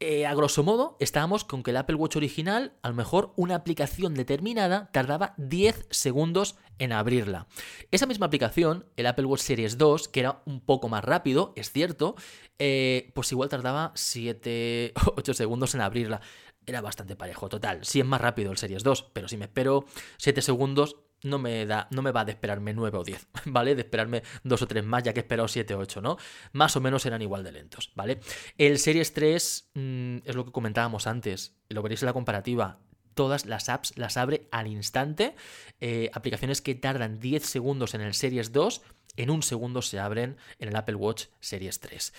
Eh, 0.00 0.26
a 0.26 0.34
grosso 0.34 0.62
modo, 0.62 0.96
estábamos 1.00 1.44
con 1.44 1.64
que 1.64 1.72
el 1.72 1.76
Apple 1.76 1.96
Watch 1.96 2.14
original, 2.14 2.72
a 2.82 2.88
lo 2.88 2.94
mejor 2.94 3.32
una 3.34 3.56
aplicación 3.56 4.14
determinada 4.14 4.90
tardaba 4.92 5.34
10 5.38 5.88
segundos 5.90 6.54
en 6.78 6.92
abrirla. 6.92 7.48
Esa 7.90 8.06
misma 8.06 8.26
aplicación, 8.26 8.86
el 8.96 9.06
Apple 9.06 9.24
Watch 9.24 9.40
Series 9.40 9.76
2, 9.76 10.06
que 10.06 10.20
era 10.20 10.42
un 10.46 10.60
poco 10.60 10.88
más 10.88 11.04
rápido, 11.04 11.52
es 11.56 11.72
cierto, 11.72 12.14
eh, 12.60 13.10
pues 13.12 13.32
igual 13.32 13.48
tardaba 13.48 13.90
7, 13.96 14.92
8 15.16 15.34
segundos 15.34 15.74
en 15.74 15.80
abrirla. 15.80 16.20
Era 16.64 16.80
bastante 16.80 17.16
parejo, 17.16 17.48
total. 17.48 17.84
Sí 17.84 17.98
es 17.98 18.06
más 18.06 18.20
rápido 18.20 18.52
el 18.52 18.58
Series 18.58 18.84
2, 18.84 19.10
pero 19.12 19.26
si 19.26 19.36
me 19.36 19.46
espero 19.46 19.84
7 20.18 20.42
segundos, 20.42 20.96
no 21.22 21.38
me, 21.38 21.66
da, 21.66 21.88
no 21.90 22.02
me 22.02 22.12
va 22.12 22.24
de 22.24 22.32
esperarme 22.32 22.74
9 22.74 22.98
o 22.98 23.04
10, 23.04 23.28
¿vale? 23.46 23.74
De 23.74 23.82
esperarme 23.82 24.22
2 24.44 24.62
o 24.62 24.66
3 24.66 24.84
más, 24.84 25.02
ya 25.02 25.12
que 25.12 25.20
he 25.20 25.22
esperado 25.22 25.48
7 25.48 25.74
o 25.74 25.78
8, 25.78 26.00
¿no? 26.00 26.16
Más 26.52 26.76
o 26.76 26.80
menos 26.80 27.04
eran 27.06 27.22
igual 27.22 27.44
de 27.44 27.52
lentos, 27.52 27.92
¿vale? 27.94 28.20
El 28.56 28.78
Series 28.78 29.12
3 29.12 29.70
mm, 29.74 30.16
es 30.24 30.34
lo 30.34 30.44
que 30.44 30.52
comentábamos 30.52 31.06
antes, 31.06 31.56
lo 31.68 31.82
veréis 31.82 32.02
en 32.02 32.06
la 32.06 32.12
comparativa. 32.12 32.80
Todas 33.14 33.46
las 33.46 33.68
apps 33.68 33.94
las 33.96 34.16
abre 34.16 34.48
al 34.52 34.68
instante. 34.68 35.34
Eh, 35.80 36.08
aplicaciones 36.14 36.62
que 36.62 36.76
tardan 36.76 37.18
10 37.18 37.44
segundos 37.44 37.94
en 37.94 38.00
el 38.00 38.14
Series 38.14 38.52
2, 38.52 38.82
en 39.16 39.30
un 39.30 39.42
segundo 39.42 39.82
se 39.82 39.98
abren 39.98 40.36
en 40.60 40.68
el 40.68 40.76
Apple 40.76 40.94
Watch 40.94 41.24
Series 41.40 41.80
3. 41.80 42.12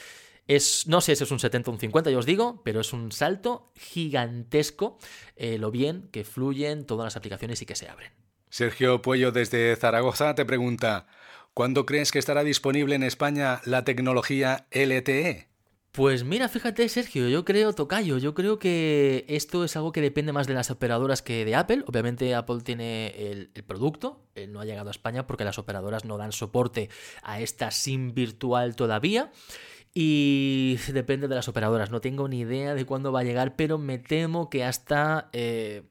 Es, 0.50 0.88
no 0.88 1.00
sé 1.00 1.16
si 1.16 1.24
es 1.24 1.32
un 1.32 1.40
70 1.40 1.70
o 1.70 1.74
un 1.74 1.80
50, 1.80 2.10
ya 2.10 2.18
os 2.18 2.26
digo, 2.26 2.62
pero 2.66 2.82
es 2.82 2.92
un 2.92 3.12
salto 3.12 3.72
gigantesco 3.76 4.98
eh, 5.36 5.58
lo 5.58 5.72
bien 5.72 6.10
que 6.12 6.24
fluyen 6.24 6.86
todas 6.86 7.06
las 7.06 7.16
aplicaciones 7.16 7.62
y 7.62 7.66
que 7.66 7.76
se 7.76 7.88
abren. 7.88 8.19
Sergio 8.50 9.02
Puello 9.02 9.32
desde 9.32 9.76
Zaragoza 9.76 10.34
te 10.36 10.46
pregunta, 10.46 11.06
¿cuándo 11.54 11.86
crees 11.86 12.12
que 12.12 12.20
estará 12.20 12.44
disponible 12.44 12.96
en 12.96 13.04
España 13.04 13.62
la 13.66 13.84
tecnología 13.84 14.68
LTE? 14.72 15.50
Pues 15.92 16.24
mira, 16.24 16.48
fíjate 16.50 16.88
Sergio, 16.88 17.30
yo 17.30 17.44
creo, 17.46 17.74
Tocayo, 17.74 18.20
yo 18.20 18.36
creo 18.36 18.60
que 18.60 19.26
esto 19.28 19.64
es 19.64 19.76
algo 19.76 19.92
que 19.92 20.02
depende 20.02 20.32
más 20.32 20.46
de 20.46 20.54
las 20.54 20.70
operadoras 20.70 21.24
que 21.24 21.46
de 21.46 21.56
Apple. 21.56 21.84
Obviamente 21.88 22.36
Apple 22.36 22.60
tiene 22.64 23.08
el, 23.08 23.50
producto, 23.68 24.22
eh, 24.36 24.46
no 24.46 24.60
ha 24.60 24.66
llegado 24.66 24.90
a 24.90 24.92
España 24.92 25.26
porque 25.26 25.46
las 25.46 25.58
operadoras 25.58 26.06
no 26.06 26.18
dan 26.18 26.32
soporte 26.32 26.90
a 27.24 27.42
esta 27.42 27.72
SIM 27.72 28.14
virtual 28.14 28.76
todavía. 28.76 29.32
Y 29.94 30.78
depende 30.94 31.28
de 31.28 31.36
las 31.36 31.48
operadoras, 31.48 31.92
no 31.92 32.02
tengo 32.02 32.28
ni 32.28 32.40
idea 32.40 32.74
de 32.76 32.86
cuándo 32.86 33.12
va 33.12 33.22
a 33.22 33.24
llegar, 33.24 33.56
pero 33.56 33.78
me 33.78 33.98
temo 33.98 34.50
que 34.50 34.64
hasta 34.64 35.30
eh, 35.34 35.84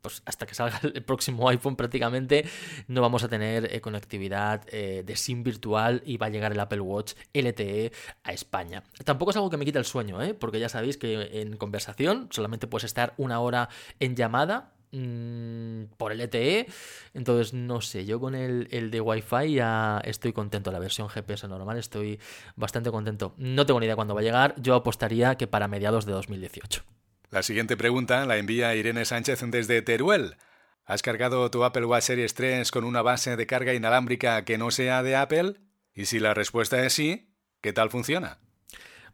pues 0.00 0.22
hasta 0.24 0.46
que 0.46 0.54
salga 0.54 0.80
el 0.94 1.02
próximo 1.02 1.48
iPhone 1.48 1.76
prácticamente 1.76 2.44
no 2.86 3.00
vamos 3.00 3.24
a 3.24 3.28
tener 3.28 3.72
eh, 3.74 3.80
conectividad 3.80 4.62
eh, 4.68 5.02
de 5.04 5.16
SIM 5.16 5.42
virtual 5.42 6.02
y 6.04 6.16
va 6.16 6.26
a 6.26 6.30
llegar 6.30 6.52
el 6.52 6.60
Apple 6.60 6.80
Watch 6.80 7.14
LTE 7.32 7.92
a 8.24 8.32
España. 8.32 8.82
Tampoco 9.04 9.30
es 9.30 9.36
algo 9.36 9.50
que 9.50 9.56
me 9.56 9.64
quita 9.64 9.78
el 9.78 9.84
sueño, 9.84 10.18
porque 10.38 10.60
ya 10.60 10.68
sabéis 10.68 10.96
que 10.96 11.40
en 11.40 11.56
conversación 11.56 12.28
solamente 12.30 12.66
puedes 12.66 12.84
estar 12.84 13.14
una 13.16 13.40
hora 13.40 13.68
en 14.00 14.16
llamada 14.16 14.72
mm, 14.92 15.96
por 15.96 16.12
LTE. 16.12 16.66
Entonces, 17.14 17.52
no 17.52 17.80
sé, 17.80 18.06
yo 18.06 18.20
con 18.20 18.34
el, 18.34 18.68
el, 18.70 18.90
de 18.90 19.00
Wi-Fi 19.00 19.52
ya 19.52 20.00
estoy 20.04 20.32
contento. 20.32 20.72
La 20.72 20.78
versión 20.78 21.08
GPS 21.08 21.48
normal 21.48 21.78
estoy 21.78 22.18
bastante 22.56 22.90
contento. 22.90 23.34
No 23.36 23.66
tengo 23.66 23.80
ni 23.80 23.86
idea 23.86 23.96
cuándo 23.96 24.14
va 24.14 24.20
a 24.20 24.24
llegar. 24.24 24.54
Yo 24.58 24.74
apostaría 24.74 25.36
que 25.36 25.46
para 25.46 25.68
mediados 25.68 26.06
de 26.06 26.12
2018. 26.12 26.82
La 27.30 27.42
siguiente 27.42 27.76
pregunta 27.76 28.24
la 28.24 28.38
envía 28.38 28.74
Irene 28.74 29.04
Sánchez 29.04 29.42
desde 29.50 29.82
Teruel. 29.82 30.36
¿Has 30.84 31.02
cargado 31.02 31.50
tu 31.50 31.64
Apple 31.64 31.84
Watch 31.84 32.04
Series 32.04 32.32
3 32.32 32.70
con 32.70 32.84
una 32.84 33.02
base 33.02 33.36
de 33.36 33.46
carga 33.46 33.74
inalámbrica 33.74 34.46
que 34.46 34.56
no 34.56 34.70
sea 34.70 35.02
de 35.02 35.16
Apple? 35.16 35.56
Y 35.92 36.06
si 36.06 36.20
la 36.20 36.32
respuesta 36.32 36.82
es 36.86 36.94
sí, 36.94 37.34
¿qué 37.60 37.74
tal 37.74 37.90
funciona? 37.90 38.38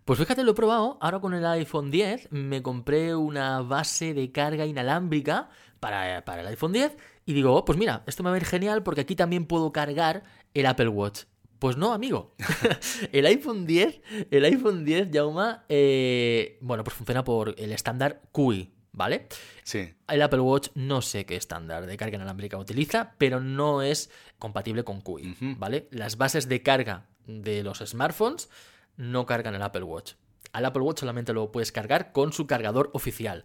Pues 0.04 0.18
fíjate, 0.18 0.44
lo 0.44 0.50
he 0.50 0.54
probado. 0.54 0.98
Ahora 1.00 1.20
con 1.20 1.32
el 1.32 1.46
iPhone 1.46 1.90
10 1.90 2.30
me 2.30 2.62
compré 2.62 3.14
una 3.14 3.62
base 3.62 4.12
de 4.12 4.30
carga 4.32 4.66
inalámbrica 4.66 5.48
para, 5.80 6.18
el 6.18 6.46
iPhone 6.46 6.72
10 6.72 6.94
y 7.24 7.32
digo, 7.32 7.54
oh, 7.54 7.64
pues 7.64 7.78
mira, 7.78 8.02
esto 8.06 8.22
me 8.22 8.28
va 8.28 8.36
a 8.36 8.38
ir 8.38 8.44
genial 8.44 8.82
porque 8.82 9.00
aquí 9.00 9.16
también 9.16 9.46
puedo 9.46 9.72
cargar 9.72 10.22
el 10.52 10.66
Apple 10.66 10.88
Watch. 10.88 11.22
Pues 11.58 11.78
no, 11.78 11.94
amigo. 11.94 12.34
el 13.12 13.24
iPhone 13.24 13.66
10, 13.66 14.02
el 14.30 14.44
iPhone 14.44 14.84
10, 14.84 15.10
Yauma, 15.10 15.64
eh, 15.70 16.58
bueno, 16.60 16.84
pues 16.84 16.94
funciona 16.94 17.24
por 17.24 17.54
el 17.58 17.72
estándar 17.72 18.20
QI, 18.30 18.74
¿vale? 18.92 19.28
Sí. 19.62 19.94
El 20.06 20.20
Apple 20.20 20.40
Watch 20.40 20.68
no 20.74 21.00
sé 21.00 21.24
qué 21.24 21.36
estándar 21.36 21.86
de 21.86 21.96
carga 21.96 22.16
inalámbrica 22.16 22.58
utiliza, 22.58 23.14
pero 23.16 23.40
no 23.40 23.80
es 23.80 24.10
compatible 24.38 24.84
con 24.84 25.00
QI, 25.00 25.34
¿vale? 25.56 25.88
Las 25.90 26.18
bases 26.18 26.46
de 26.46 26.62
carga 26.62 27.06
de 27.26 27.62
los 27.62 27.78
smartphones 27.78 28.50
no 28.96 29.26
cargan 29.26 29.54
el 29.54 29.62
Apple 29.62 29.84
Watch. 29.84 30.12
Al 30.52 30.64
Apple 30.64 30.82
Watch 30.82 31.00
solamente 31.00 31.32
lo 31.32 31.50
puedes 31.50 31.72
cargar 31.72 32.12
con 32.12 32.32
su 32.32 32.46
cargador 32.46 32.90
oficial. 32.92 33.44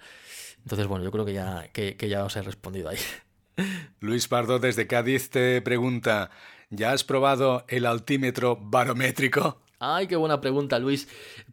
Entonces, 0.63 0.88
bueno, 0.88 1.03
yo 1.03 1.12
creo 1.12 1.25
que 1.25 1.34
ya, 1.34 1.68
que 1.72 2.10
ya 2.10 2.24
os 2.24 2.36
he 2.36 2.41
respondido 2.41 2.89
ahí. 2.89 2.98
Luis 4.00 4.27
Pardo 4.27 4.60
desde 4.60 4.88
Cádiz 4.88 5.29
te 5.29 5.62
pregunta, 5.62 6.29
¿ya 6.70 6.91
has 6.91 7.03
probado 7.03 7.65
el 7.68 7.86
altímetro 7.86 8.58
barométrico? 8.58 9.62
Ay, 9.79 10.08
qué 10.08 10.15
buena 10.15 10.41
pregunta, 10.41 10.77
Luis. 10.77 11.08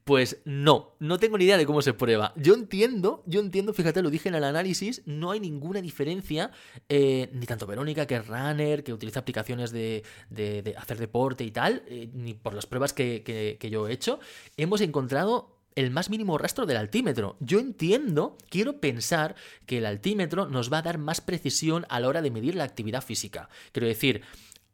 Pues 0.07 0.41
no, 0.45 0.95
no 1.01 1.19
tengo 1.19 1.37
ni 1.37 1.47
idea 1.47 1.59
de 1.59 1.67
cómo 1.67 1.83
se 1.83 1.93
prueba. 1.93 2.33
Yo 2.37 2.55
entiendo, 2.55 3.25
yo 3.27 3.41
entiendo, 3.41 3.75
fíjate, 3.75 4.03
lo 4.03 4.11
dije 4.11 4.29
en 4.29 4.37
el 4.37 4.45
análisis, 4.45 5.03
no 5.05 5.33
hay 5.33 5.41
ninguna 5.41 5.83
diferencia, 5.83 6.53
eh, 6.89 7.29
ni 7.33 7.45
tanto 7.45 7.67
Verónica, 7.67 8.07
que 8.07 8.15
es 8.15 8.29
runner, 8.29 8.85
que 8.85 8.93
utiliza 8.93 9.19
aplicaciones 9.19 9.73
de, 9.73 10.05
de, 10.31 10.77
hacer 10.79 10.99
deporte 10.99 11.43
y 11.43 11.51
tal, 11.51 11.83
eh, 11.89 12.09
ni 12.15 12.35
por 12.35 12.55
las 12.55 12.67
pruebas 12.67 12.93
que, 12.93 13.25
que 13.59 13.69
yo 13.69 13.89
he 13.89 13.93
hecho, 13.93 14.21
hemos 14.57 14.81
encontrado 14.81 15.57
el 15.75 15.91
más 15.91 16.09
mínimo 16.09 16.39
rastro 16.39 16.67
del 16.67 16.77
altímetro. 16.77 17.37
Yo 17.41 17.59
entiendo, 17.59 18.39
quiero 18.49 18.79
pensar 18.79 19.35
que 19.67 19.79
el 19.79 19.87
altímetro 19.87 20.47
nos 20.47 20.73
va 20.73 20.79
a 20.79 20.83
dar 20.83 20.99
más 20.99 21.21
precisión 21.21 21.85
a 21.89 21.99
la 21.99 22.07
hora 22.07 22.23
de 22.23 22.31
medir 22.31 22.55
la 22.55 22.63
actividad 22.63 23.03
física. 23.03 23.49
Quiero 23.73 23.89
decir, 23.89 24.23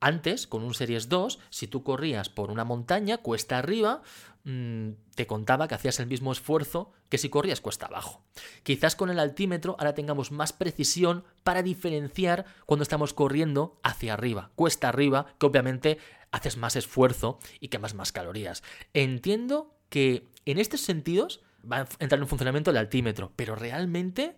antes, 0.03 0.47
con 0.47 0.65
un 0.65 0.75
Series 0.75 1.09
2, 1.09 1.39
si 1.49 1.69
tú 1.69 1.83
corrías 1.85 2.29
por 2.29 2.51
una 2.51 2.65
montaña, 2.65 3.19
cuesta 3.19 3.59
arriba, 3.59 4.03
mm, 4.45 4.91
te 5.15 5.27
contaba 5.27 5.69
que 5.69 5.77
hacías 5.77 6.01
el 6.01 6.09
mismo 6.09 6.33
esfuerzo 6.33 6.91
que 7.09 7.19
si 7.19 7.29
corrías 7.29 7.61
cuesta 7.61 7.87
abajo. 7.87 8.25
Quizás 8.65 8.97
con 8.97 9.11
el 9.11 9.21
altímetro 9.21 9.77
ahora 9.79 9.95
tengamos 9.95 10.33
más 10.33 10.53
precisión 10.53 11.25
para 11.45 11.63
diferenciar 11.63 12.47
cuando 12.67 12.83
estamos 12.83 13.15
corriendo 13.15 13.79
hacia 13.85 14.15
arriba, 14.15 14.51
cuesta 14.57 14.89
arriba, 14.89 15.27
que 15.39 15.47
obviamente 15.47 15.99
haces 16.33 16.57
más 16.57 16.75
esfuerzo 16.75 17.39
y 17.61 17.69
quemas 17.69 17.95
más 17.95 18.11
calorías. 18.11 18.65
Entiendo 18.95 19.77
que 19.89 20.27
en 20.47 20.59
estos 20.59 20.81
sentidos 20.81 21.43
va 21.71 21.83
a 21.83 21.89
entrar 22.01 22.21
en 22.21 22.27
funcionamiento 22.27 22.73
el 22.73 22.77
altímetro, 22.77 23.33
pero 23.37 23.55
realmente 23.55 24.37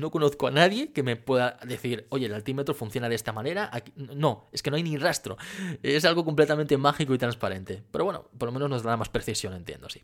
no 0.00 0.10
conozco 0.10 0.46
a 0.46 0.50
nadie 0.50 0.92
que 0.92 1.02
me 1.02 1.16
pueda 1.16 1.58
decir, 1.64 2.06
oye, 2.10 2.26
el 2.26 2.34
altímetro 2.34 2.74
funciona 2.74 3.08
de 3.08 3.14
esta 3.14 3.32
manera. 3.32 3.70
No, 3.96 4.48
es 4.52 4.62
que 4.62 4.70
no 4.70 4.76
hay 4.76 4.82
ni 4.82 4.96
rastro. 4.96 5.36
Es 5.82 6.04
algo 6.04 6.24
completamente 6.24 6.76
mágico 6.76 7.14
y 7.14 7.18
transparente. 7.18 7.82
Pero 7.90 8.04
bueno, 8.04 8.28
por 8.38 8.46
lo 8.46 8.52
menos 8.52 8.70
nos 8.70 8.82
da 8.82 8.96
más 8.96 9.08
precisión, 9.08 9.54
entiendo, 9.54 9.88
sí. 9.88 10.02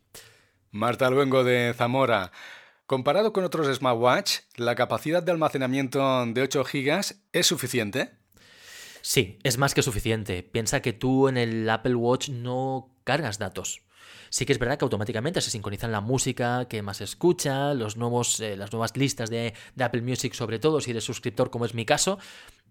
Marta 0.70 1.10
Luengo 1.10 1.44
de 1.44 1.74
Zamora. 1.76 2.32
Comparado 2.86 3.32
con 3.32 3.44
otros 3.44 3.74
smartwatch, 3.74 4.40
¿la 4.56 4.74
capacidad 4.74 5.22
de 5.22 5.32
almacenamiento 5.32 6.26
de 6.26 6.42
8 6.42 6.64
GB 6.64 7.00
es 7.32 7.46
suficiente? 7.46 8.12
Sí, 9.00 9.38
es 9.42 9.58
más 9.58 9.74
que 9.74 9.82
suficiente. 9.82 10.42
Piensa 10.42 10.80
que 10.82 10.92
tú 10.92 11.28
en 11.28 11.36
el 11.36 11.68
Apple 11.68 11.94
Watch 11.94 12.28
no 12.28 12.94
cargas 13.04 13.38
datos. 13.38 13.82
Sí 14.30 14.46
que 14.46 14.52
es 14.52 14.58
verdad 14.58 14.78
que 14.78 14.84
automáticamente 14.84 15.40
se 15.40 15.50
sincronizan 15.50 15.92
la 15.92 16.00
música 16.00 16.66
que 16.68 16.82
más 16.82 17.00
escucha, 17.00 17.74
los 17.74 17.96
nuevos, 17.96 18.40
eh, 18.40 18.56
las 18.56 18.72
nuevas 18.72 18.96
listas 18.96 19.30
de, 19.30 19.54
Apple 19.78 20.02
Music, 20.02 20.34
sobre 20.34 20.58
todo 20.58 20.80
si 20.80 20.90
eres 20.90 21.04
suscriptor, 21.04 21.50
como 21.50 21.64
es 21.64 21.74
mi 21.74 21.84
caso, 21.84 22.18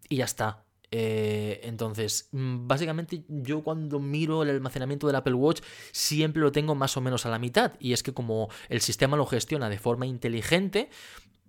y 0.09 0.17
ya 0.17 0.25
está. 0.25 0.63
Eh, 0.93 1.61
entonces, 1.63 2.27
mm, 2.31 2.67
básicamente 2.67 3.23
yo 3.29 3.63
cuando 3.63 3.99
miro 3.99 4.43
el 4.43 4.49
almacenamiento 4.49 5.07
del 5.07 5.15
Apple 5.15 5.35
Watch 5.35 5.61
siempre 5.91 6.41
lo 6.41 6.51
tengo 6.51 6.75
más 6.75 6.97
o 6.97 7.01
menos 7.01 7.25
a 7.25 7.29
la 7.29 7.39
mitad. 7.39 7.73
Y 7.79 7.93
es 7.93 8.03
que 8.03 8.13
como 8.13 8.49
el 8.67 8.81
sistema 8.81 9.15
lo 9.15 9.25
gestiona 9.25 9.69
de 9.69 9.79
forma 9.79 10.05
inteligente, 10.05 10.89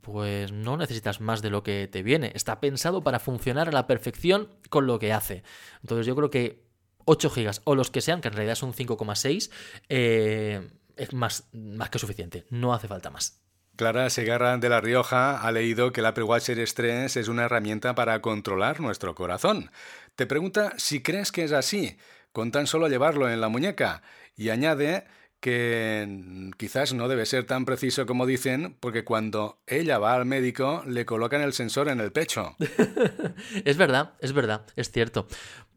pues 0.03 0.53
no 0.53 0.77
necesitas 0.77 1.21
más 1.21 1.41
de 1.43 1.51
lo 1.51 1.62
que 1.62 1.89
te 1.91 2.03
viene. 2.03 2.33
Está 2.35 2.61
pensado 2.61 3.03
para 3.03 3.21
funcionar 3.21 3.69
a 3.69 3.73
la 3.73 3.87
perfección 3.87 4.49
con 4.69 4.87
lo 4.87 4.99
que 4.99 5.12
hace. 5.12 5.43
Entonces 5.81 6.07
yo 6.07 6.15
creo 6.15 6.29
que 6.29 6.72
8 7.04 7.30
GB 7.30 7.61
o 7.64 7.75
los 7.75 7.90
que 7.90 8.00
sean, 8.00 8.21
que 8.21 8.28
en 8.28 8.35
realidad 8.35 8.54
son 8.54 8.73
5,6, 8.73 9.50
eh, 9.88 10.71
es 10.97 11.12
más, 11.12 11.49
más 11.52 11.90
que 11.90 11.99
suficiente. 11.99 12.47
No 12.50 12.75
hace 12.75 12.88
falta 12.88 13.11
más. 13.11 13.42
Clara 13.76 14.11
Segarra 14.11 14.59
de 14.59 14.68
La 14.68 14.80
Rioja 14.80 15.40
ha 15.40 15.50
leído 15.50 15.92
que 15.92 16.00
el 16.00 16.06
Apple 16.06 16.25
Watch 16.25 16.42
Series 16.44 16.75
3 16.75 17.16
es 17.16 17.28
una 17.28 17.44
herramienta 17.44 17.94
para 17.94 18.21
controlar 18.21 18.80
nuestro 18.80 19.14
corazón. 19.14 19.71
Te 20.14 20.26
pregunta 20.26 20.75
si 20.76 21.02
crees 21.02 21.32
que 21.32 21.44
es 21.44 21.52
así, 21.52 21.97
con 22.32 22.52
tan 22.52 22.66
solo 22.66 22.88
llevarlo 22.88 23.30
en 23.30 23.40
la 23.40 23.49
muñeca, 23.49 24.02
y 24.37 24.50
añade 24.50 25.04
que 25.42 26.52
quizás 26.56 26.92
no 26.92 27.09
debe 27.09 27.26
ser 27.26 27.44
tan 27.44 27.64
preciso 27.64 28.06
como 28.06 28.26
dicen, 28.26 28.76
porque 28.78 29.04
cuando 29.04 29.61
ella 29.66 29.99
va 29.99 30.14
al 30.14 30.25
médico 30.25 30.85
le 30.87 31.04
colocan 31.04 31.42
el 31.42 31.52
sensor 31.52 31.88
en 31.88 31.99
el 31.99 32.12
pecho. 32.12 32.54
es 33.64 33.76
verdad, 33.76 34.14
es 34.21 34.32
verdad, 34.32 34.66
es 34.76 34.92
cierto. 34.92 35.26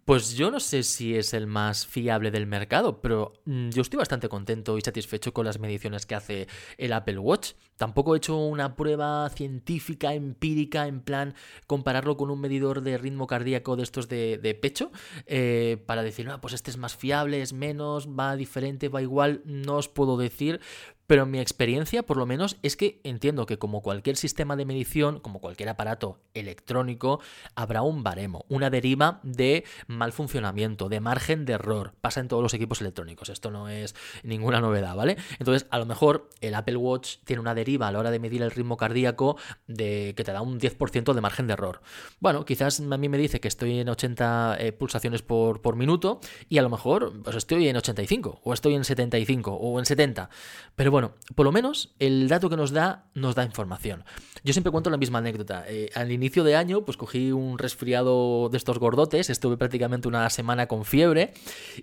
Pues 0.05 0.35
yo 0.35 0.51
no 0.51 0.59
sé 0.59 0.83
si 0.83 1.15
es 1.15 1.33
el 1.33 1.47
más 1.47 1.87
fiable 1.87 2.29
del 2.29 2.45
mercado, 2.45 3.01
pero 3.01 3.33
mm, 3.45 3.69
yo 3.69 3.81
estoy 3.81 3.97
bastante 3.97 4.29
contento 4.29 4.77
y 4.77 4.81
satisfecho 4.81 5.33
con 5.33 5.47
las 5.47 5.57
mediciones 5.57 6.05
que 6.05 6.13
hace 6.13 6.47
el 6.77 6.93
Apple 6.93 7.17
Watch. 7.17 7.53
Tampoco 7.75 8.13
he 8.13 8.17
hecho 8.17 8.37
una 8.37 8.75
prueba 8.75 9.27
científica, 9.31 10.13
empírica, 10.13 10.85
en 10.85 11.01
plan 11.01 11.33
compararlo 11.65 12.17
con 12.17 12.29
un 12.29 12.39
medidor 12.39 12.81
de 12.81 12.99
ritmo 12.99 13.25
cardíaco 13.25 13.75
de 13.75 13.81
estos 13.81 14.07
de, 14.07 14.59
pecho, 14.61 14.91
eh, 15.25 15.83
para 15.87 16.03
decir, 16.03 16.27
no, 16.27 16.39
pues 16.39 16.53
este 16.53 16.69
es 16.69 16.77
más 16.77 16.95
fiable, 16.95 17.41
es 17.41 17.53
menos, 17.53 18.07
va 18.07 18.35
diferente, 18.35 18.89
va 18.89 19.01
igual, 19.01 19.41
no 19.43 19.77
os 19.77 19.89
puedo 19.89 20.17
decir, 20.17 20.61
pero 21.07 21.25
mi 21.25 21.39
experiencia, 21.39 22.03
por 22.03 22.17
lo 22.17 22.25
menos, 22.25 22.57
es 22.63 22.75
que 22.75 22.99
entiendo 23.03 23.45
que 23.45 23.57
como 23.59 23.81
cualquier 23.81 24.17
sistema 24.17 24.55
de 24.55 24.65
medición, 24.65 25.19
como 25.19 25.39
cualquier 25.39 25.69
aparato 25.69 26.19
electrónico, 26.33 27.19
habrá 27.55 27.81
un 27.81 28.03
baremo, 28.03 28.45
una 28.49 28.69
deriva 28.69 29.19
de 29.23 29.63
mal 29.87 30.11
funcionamiento, 30.11 30.89
de 30.89 30.99
margen 30.99 31.45
de 31.45 31.53
error. 31.53 31.93
Pasa 32.01 32.19
en 32.19 32.27
todos 32.27 32.41
los 32.41 32.53
equipos 32.53 32.81
electrónicos, 32.81 33.29
esto 33.29 33.51
no 33.51 33.69
es 33.69 33.95
ninguna 34.23 34.61
novedad, 34.61 34.95
¿vale? 34.95 35.17
Entonces, 35.39 35.67
a 35.69 35.79
lo 35.79 35.85
mejor 35.85 36.29
el 36.41 36.55
Apple 36.55 36.77
Watch 36.77 37.17
tiene 37.23 37.39
una 37.39 37.53
deriva 37.53 37.87
a 37.87 37.91
la 37.91 37.99
hora 37.99 38.11
de 38.11 38.19
medir 38.19 38.41
el 38.41 38.51
ritmo 38.51 38.77
cardíaco 38.77 39.37
de 39.67 40.13
que 40.15 40.23
te 40.23 40.31
da 40.31 40.41
un 40.41 40.59
10% 40.59 41.13
de 41.13 41.21
margen 41.21 41.47
de 41.47 41.53
error. 41.53 41.81
Bueno, 42.19 42.45
quizás 42.45 42.79
a 42.79 42.97
mí 42.97 43.09
me 43.09 43.17
dice 43.17 43.39
que 43.39 43.47
estoy 43.47 43.79
en 43.79 43.89
80 43.89 44.57
eh, 44.59 44.71
pulsaciones 44.71 45.21
por, 45.21 45.61
por 45.61 45.75
minuto 45.75 46.19
y 46.49 46.57
a 46.57 46.61
lo 46.61 46.69
mejor 46.69 47.13
pues 47.23 47.35
estoy 47.35 47.67
en 47.67 47.77
85 47.77 48.41
o 48.43 48.53
estoy 48.53 48.75
en 48.75 48.83
75 48.83 49.53
o 49.53 49.79
en 49.79 49.85
70. 49.85 50.29
Pero 50.75 50.91
bueno, 50.95 51.11
por 51.35 51.45
lo 51.45 51.51
menos 51.51 51.93
el 51.99 52.29
dato 52.29 52.49
que 52.49 52.55
nos 52.55 52.71
da 52.71 53.09
nos 53.15 53.35
da 53.35 53.43
información. 53.43 54.05
Yo 54.45 54.53
siempre 54.53 54.71
cuento 54.71 54.89
la 54.89 54.95
misma 54.95 55.17
anécdota. 55.17 55.65
Eh, 55.67 55.89
al 55.93 56.09
inicio 56.09 56.45
de 56.45 56.55
año, 56.55 56.85
pues 56.85 56.95
cogí 56.95 57.33
un 57.33 57.57
resfriado 57.57 58.47
de 58.47 58.55
estos 58.55 58.79
gordotes, 58.79 59.29
estuve 59.29 59.57
prácticamente 59.57 60.07
una 60.07 60.29
semana 60.29 60.67
con 60.67 60.85
fiebre 60.85 61.33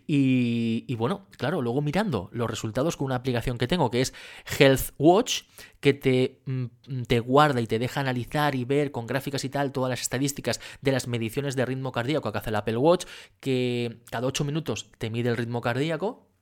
y, 0.06 0.94
bueno, 0.94 1.26
claro, 1.36 1.60
luego 1.60 1.82
mirando 1.82 2.30
los 2.32 2.48
resultados 2.48 2.96
con 2.96 3.04
una 3.04 3.16
aplicación 3.16 3.58
que 3.58 3.68
tengo 3.68 3.90
que 3.90 4.00
es 4.00 4.14
Health 4.58 4.94
Watch, 4.96 5.42
que 5.80 5.92
te, 5.92 6.40
mm, 6.46 7.02
te, 7.06 7.20
guarda 7.20 7.60
y 7.60 7.66
te 7.66 7.78
deja 7.78 8.00
analizar 8.00 8.54
y 8.54 8.64
ver 8.64 8.92
con 8.92 9.06
gráficas 9.06 9.44
y 9.44 9.50
tal 9.50 9.72
todas 9.72 9.90
las 9.90 10.00
estadísticas 10.00 10.58
de 10.80 10.92
las 10.92 11.06
mediciones 11.06 11.54
de 11.54 11.66
ritmo 11.66 11.92
cardíaco 11.92 12.32
que 12.32 12.38
hace 12.38 12.48
el 12.48 12.56
Apple 12.56 12.78
Watch, 12.78 13.04
que 13.40 14.00
cada 14.10 14.26
8 14.26 14.42
minutos 14.44 14.90
te 14.96 15.10
mide 15.10 15.28
el 15.28 15.36
ritmo 15.36 15.60
cardíaco. 15.60 16.32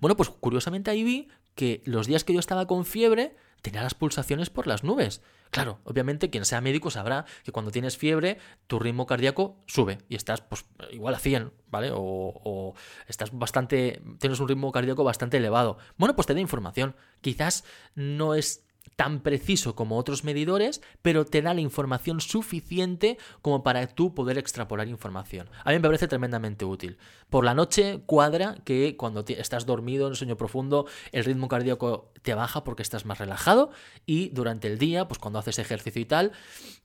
Bueno, 0.00 0.16
pues 0.16 0.28
curiosamente 0.28 0.90
ahí 0.90 1.04
vi 1.04 1.28
que 1.54 1.82
los 1.84 2.06
días 2.06 2.24
que 2.24 2.32
yo 2.32 2.40
estaba 2.40 2.66
con 2.66 2.84
fiebre 2.84 3.36
tenía 3.62 3.82
las 3.82 3.94
pulsaciones 3.94 4.50
por 4.50 4.66
las 4.66 4.84
nubes. 4.84 5.22
Claro, 5.50 5.80
obviamente 5.84 6.30
quien 6.30 6.44
sea 6.44 6.60
médico 6.60 6.90
sabrá 6.90 7.26
que 7.44 7.52
cuando 7.52 7.70
tienes 7.70 7.96
fiebre 7.96 8.38
tu 8.66 8.78
ritmo 8.78 9.06
cardíaco 9.06 9.56
sube 9.66 9.98
y 10.08 10.16
estás 10.16 10.40
pues 10.40 10.64
igual 10.90 11.14
a 11.14 11.18
100, 11.18 11.52
¿vale? 11.70 11.90
O, 11.92 12.00
o, 12.00 12.74
estás 13.06 13.36
bastante, 13.36 14.02
tienes 14.18 14.40
un 14.40 14.48
ritmo 14.48 14.72
cardíaco 14.72 15.04
bastante 15.04 15.36
elevado. 15.36 15.78
Bueno, 15.98 16.16
pues 16.16 16.26
te 16.26 16.34
da 16.34 16.40
información. 16.40 16.96
Quizás 17.20 17.64
no 17.94 18.34
es 18.34 18.64
tan 18.96 19.20
preciso 19.20 19.74
como 19.74 19.96
otros 19.96 20.24
medidores, 20.24 20.82
pero 21.02 21.24
te 21.24 21.42
da 21.42 21.54
la 21.54 21.60
información 21.60 22.20
suficiente 22.20 23.18
como 23.40 23.62
para 23.62 23.86
tú 23.86 24.14
poder 24.14 24.38
extrapolar 24.38 24.88
información. 24.88 25.48
A 25.64 25.70
mí 25.70 25.76
me 25.76 25.82
parece 25.82 26.08
tremendamente 26.08 26.64
útil. 26.64 26.98
Por 27.30 27.44
la 27.44 27.54
noche 27.54 28.02
cuadra 28.06 28.56
que 28.64 28.96
cuando 28.96 29.24
estás 29.26 29.66
dormido 29.66 30.08
en 30.08 30.14
sueño 30.14 30.36
profundo, 30.36 30.86
el 31.12 31.24
ritmo 31.24 31.48
cardíaco 31.48 32.12
te 32.22 32.34
baja 32.34 32.64
porque 32.64 32.82
estás 32.82 33.04
más 33.06 33.18
relajado 33.18 33.70
y 34.06 34.28
durante 34.30 34.68
el 34.68 34.78
día, 34.78 35.08
pues 35.08 35.18
cuando 35.18 35.38
haces 35.38 35.58
ejercicio 35.58 36.00
y 36.00 36.06
tal, 36.06 36.32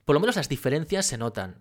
por 0.05 0.13
lo 0.13 0.19
menos 0.19 0.37
las 0.37 0.49
diferencias 0.49 1.05
se 1.05 1.17
notan. 1.17 1.59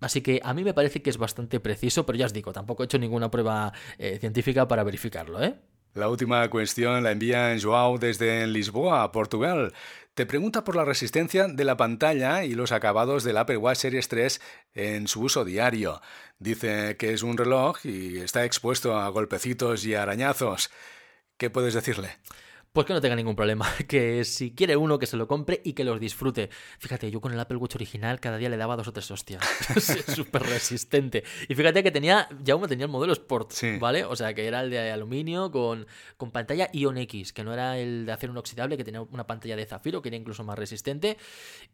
Así 0.00 0.20
que 0.20 0.40
a 0.42 0.52
mí 0.52 0.64
me 0.64 0.74
parece 0.74 1.00
que 1.00 1.10
es 1.10 1.16
bastante 1.16 1.60
preciso, 1.60 2.04
pero 2.04 2.18
ya 2.18 2.26
os 2.26 2.32
digo, 2.32 2.52
tampoco 2.52 2.82
he 2.82 2.86
hecho 2.86 2.98
ninguna 2.98 3.30
prueba 3.30 3.72
eh, 3.98 4.18
científica 4.18 4.66
para 4.66 4.82
verificarlo, 4.82 5.40
¿eh? 5.40 5.54
La 5.94 6.08
última 6.08 6.48
cuestión 6.48 7.02
la 7.02 7.10
envía 7.10 7.54
Joao 7.60 7.98
desde 7.98 8.46
Lisboa, 8.46 9.12
Portugal. 9.12 9.74
Te 10.14 10.24
pregunta 10.24 10.64
por 10.64 10.74
la 10.74 10.86
resistencia 10.86 11.48
de 11.48 11.64
la 11.64 11.76
pantalla 11.76 12.44
y 12.44 12.54
los 12.54 12.72
acabados 12.72 13.24
del 13.24 13.36
Apple 13.36 13.58
Watch 13.58 13.78
Series 13.78 14.08
3 14.08 14.40
en 14.72 15.06
su 15.06 15.20
uso 15.20 15.44
diario. 15.44 16.00
Dice 16.38 16.96
que 16.96 17.12
es 17.12 17.22
un 17.22 17.36
reloj 17.36 17.84
y 17.84 18.18
está 18.20 18.46
expuesto 18.46 18.96
a 18.98 19.06
golpecitos 19.10 19.84
y 19.84 19.94
arañazos. 19.94 20.70
¿Qué 21.36 21.50
puedes 21.50 21.74
decirle? 21.74 22.16
Pues 22.72 22.86
que 22.86 22.94
no 22.94 23.00
tenga 23.00 23.16
ningún 23.16 23.36
problema. 23.36 23.66
Que 23.92 24.24
si 24.24 24.52
quiere 24.52 24.76
uno, 24.76 24.98
que 24.98 25.06
se 25.06 25.16
lo 25.16 25.28
compre 25.28 25.60
y 25.64 25.74
que 25.74 25.84
los 25.84 26.00
disfrute. 26.00 26.48
Fíjate, 26.78 27.10
yo 27.10 27.20
con 27.20 27.32
el 27.32 27.40
Apple 27.40 27.58
Watch 27.58 27.74
original 27.74 28.20
cada 28.20 28.38
día 28.38 28.48
le 28.48 28.56
daba 28.56 28.76
dos 28.76 28.88
o 28.88 28.92
tres 28.92 29.10
hostias. 29.10 29.42
es 29.76 30.04
súper 30.14 30.42
resistente. 30.42 31.24
Y 31.48 31.54
fíjate 31.54 31.82
que 31.82 31.90
tenía, 31.90 32.28
ya 32.42 32.56
uno 32.56 32.68
tenía 32.68 32.86
el 32.86 32.92
modelo 32.92 33.12
Sport, 33.12 33.52
¿vale? 33.78 34.04
O 34.04 34.16
sea, 34.16 34.32
que 34.34 34.46
era 34.46 34.62
el 34.62 34.70
de 34.70 34.90
aluminio 34.90 35.50
con, 35.50 35.86
con 36.16 36.30
pantalla 36.30 36.70
Ion 36.72 36.96
X, 36.98 37.32
que 37.32 37.44
no 37.44 37.52
era 37.52 37.78
el 37.78 38.06
de 38.06 38.12
acero 38.12 38.32
inoxidable, 38.32 38.76
que 38.76 38.84
tenía 38.84 39.02
una 39.02 39.26
pantalla 39.26 39.56
de 39.56 39.66
zafiro, 39.66 40.00
que 40.00 40.08
era 40.08 40.16
incluso 40.16 40.44
más 40.44 40.58
resistente. 40.58 41.18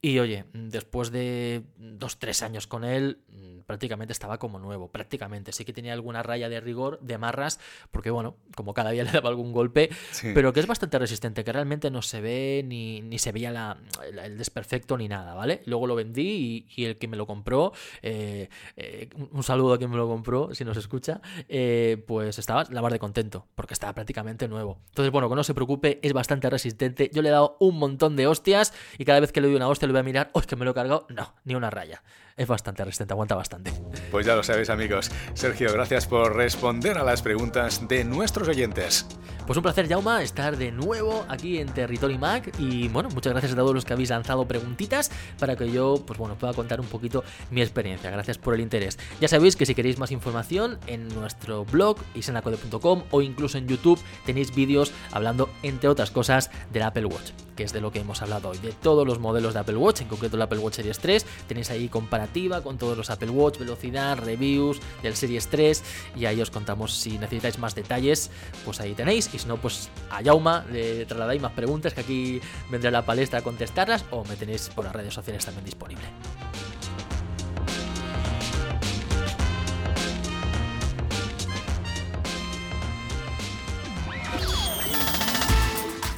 Y 0.00 0.19
oye, 0.19 0.47
después 0.52 1.11
de 1.11 1.62
dos, 1.76 2.19
tres 2.19 2.43
años 2.43 2.67
con 2.67 2.85
él, 2.85 3.21
prácticamente 3.67 4.12
estaba 4.12 4.38
como 4.38 4.59
nuevo, 4.59 4.90
prácticamente. 4.90 5.52
Sí 5.52 5.64
que 5.64 5.73
tenía 5.73 5.93
alguna 5.93 6.23
raya 6.23 6.49
de 6.49 6.61
rigor, 6.61 6.99
de 7.00 7.19
marras, 7.19 7.61
porque 7.90 8.11
bueno, 8.11 8.37
como 8.58 8.74
cada 8.74 8.90
día 8.90 9.04
le 9.04 9.12
daba 9.12 9.28
algún 9.28 9.52
golpe, 9.52 9.88
pero 10.34 10.52
que 10.52 10.58
es 10.58 10.66
bastante 10.66 10.98
resistente, 10.98 11.44
que 11.44 11.52
realmente 11.52 11.92
no 11.92 12.02
se 12.02 12.20
ve 12.20 12.64
ni, 12.66 13.00
ni 13.02 13.20
se 13.20 13.30
veía 13.30 13.52
la, 13.52 13.76
el 14.24 14.36
desperfecto 14.36 14.98
ni 14.98 15.06
nada, 15.06 15.32
¿vale? 15.34 15.62
Luego 15.66 15.86
lo 15.86 15.94
vendí 15.94 16.66
y, 16.76 16.84
el 16.84 16.98
que 16.98 17.06
me 17.06 17.16
lo 17.16 17.24
compró, 17.24 17.72
eh, 18.02 18.48
eh, 18.76 19.10
un 19.30 19.44
saludo 19.44 19.74
a 19.74 19.78
quien 19.78 19.90
me 19.90 19.96
lo 19.96 20.08
compró, 20.08 20.52
si 20.54 20.64
nos 20.64 20.76
escucha, 20.76 21.20
eh, 21.48 22.02
pues 22.04 22.40
estaba 22.40 22.64
la 22.68 22.82
mar 22.82 22.90
de 22.90 22.98
contento, 22.98 23.46
porque 23.54 23.74
estaba 23.74 23.92
prácticamente 23.92 24.48
nuevo. 24.48 24.80
Entonces, 24.88 25.12
bueno, 25.12 25.28
que 25.28 25.36
no 25.36 25.44
se 25.44 25.54
preocupe, 25.54 26.00
es 26.02 26.12
bastante 26.12 26.50
resistente. 26.50 27.12
Yo 27.14 27.22
le 27.22 27.28
he 27.28 27.32
dado 27.32 27.56
un 27.60 27.78
montón 27.78 28.16
de 28.16 28.26
hostias 28.26 28.74
y 28.98 29.04
cada 29.04 29.20
vez 29.20 29.30
que 29.30 29.40
le 29.40 29.46
doy 29.46 29.54
una 29.54 29.68
hostia 29.68 29.86
le 29.86 29.92
voy 29.92 30.00
a 30.00 30.02
mirar, 30.02 30.30
¡oh, 30.32 30.40
es 30.40 30.48
que 30.48 30.56
me 30.56 30.64
lo 30.64 30.72
he 30.72 30.74
cargado! 30.74 31.06
No, 31.10 31.32
ni 31.44 31.54
una 31.54 31.70
raya 31.70 32.02
es 32.38 32.46
bastante 32.46 32.84
resistente, 32.84 33.12
aguanta 33.12 33.34
bastante. 33.34 33.72
Pues 34.10 34.24
ya 34.24 34.36
lo 34.36 34.42
sabéis 34.42 34.70
amigos. 34.70 35.10
Sergio, 35.34 35.72
gracias 35.72 36.06
por 36.06 36.36
responder 36.36 36.96
a 36.96 37.02
las 37.02 37.20
preguntas 37.20 37.86
de 37.88 38.04
nuestros 38.04 38.48
oyentes. 38.49 39.07
Pues 39.49 39.57
un 39.57 39.62
placer, 39.62 39.88
Jauma, 39.88 40.23
estar 40.23 40.59
de 40.59 40.71
nuevo 40.71 41.25
aquí 41.26 41.57
en 41.57 41.69
Territory 41.69 42.19
Mac 42.19 42.52
y 42.59 42.88
bueno, 42.88 43.09
muchas 43.09 43.33
gracias 43.33 43.55
a 43.55 43.57
todos 43.57 43.75
los 43.75 43.87
que 43.87 43.95
habéis 43.95 44.11
lanzado 44.11 44.47
preguntitas 44.47 45.11
para 45.38 45.57
que 45.57 45.73
yo, 45.73 46.02
pues 46.07 46.19
bueno, 46.19 46.37
pueda 46.37 46.52
contar 46.52 46.83
un 46.83 46.87
poquito 46.87 47.25
mi 47.50 47.62
experiencia. 47.62 48.11
Gracias 48.11 48.37
por 48.37 48.52
el 48.52 48.61
interés. 48.61 48.99
Ya 49.23 49.28
sabéis 49.28 49.57
que 49.57 49.64
si 49.64 49.75
queréis 49.75 49.99
más 49.99 50.11
información 50.11 50.78
en 50.87 51.09
nuestro 51.09 51.64
blog 51.64 51.97
isenacode.com 52.14 53.05
o 53.11 53.23
incluso 53.23 53.57
en 53.57 53.67
YouTube 53.67 53.99
tenéis 54.26 54.55
vídeos 54.55 54.93
hablando, 55.12 55.49
entre 55.62 55.88
otras 55.88 56.11
cosas, 56.11 56.50
del 56.71 56.83
Apple 56.83 57.07
Watch 57.07 57.31
que 57.59 57.64
es 57.64 57.73
de 57.73 57.81
lo 57.81 57.90
que 57.90 57.99
hemos 57.99 58.23
hablado 58.23 58.50
hoy, 58.50 58.59
de 58.59 58.71
todos 58.71 59.05
los 59.05 59.19
modelos 59.19 59.52
de 59.52 59.59
Apple 59.59 59.75
Watch, 59.75 60.02
en 60.02 60.07
concreto 60.07 60.37
el 60.37 60.43
Apple 60.43 60.61
Watch 60.61 60.76
Series 60.76 61.00
3. 61.00 61.26
Tenéis 61.49 61.73
ahí 61.73 61.88
comparativa 61.88 62.61
con 62.61 62.78
todos 62.78 62.97
los 62.97 63.11
Apple 63.11 63.31
Watch, 63.31 63.59
velocidad, 63.59 64.17
reviews 64.17 64.78
del 65.02 65.17
Series 65.17 65.49
3 65.49 65.83
y 66.14 66.26
ahí 66.26 66.40
os 66.40 66.52
contamos 66.52 66.95
si 66.95 67.19
necesitáis 67.19 67.59
más 67.59 67.75
detalles, 67.75 68.31
pues 68.64 68.78
ahí 68.78 68.95
tenéis. 68.95 69.28
Si 69.38 69.47
no, 69.47 69.57
pues 69.57 69.88
a 70.11 70.21
Yauma 70.21 70.64
le 70.71 71.07
trasladáis 71.07 71.40
más 71.40 71.52
preguntas 71.52 71.95
que 71.95 72.00
aquí 72.00 72.40
vendrá 72.71 72.90
la 72.90 73.04
palestra 73.04 73.38
a 73.38 73.42
contestarlas 73.42 74.04
o 74.11 74.25
me 74.25 74.37
tenéis 74.37 74.68
por 74.68 74.85
las 74.85 74.92
redes 74.92 75.14
sociales 75.14 75.45
también 75.45 75.64
disponible. 75.64 76.04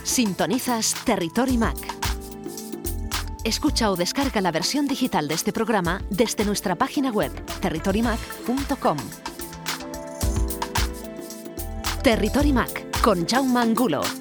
Sintonizas 0.02 0.96
Territory 1.04 1.56
Mac. 1.56 1.76
Escucha 3.44 3.90
o 3.90 3.96
descarga 3.96 4.40
la 4.40 4.50
versión 4.50 4.86
digital 4.86 5.28
de 5.28 5.34
este 5.34 5.52
programa 5.52 6.02
desde 6.10 6.44
nuestra 6.44 6.74
página 6.74 7.10
web 7.10 7.32
territorymac.com. 7.60 8.98
Territory 12.02 12.52
Mac 12.52 12.89
con 13.02 13.26
Jaume 13.26 13.60
Angulo. 13.60 14.19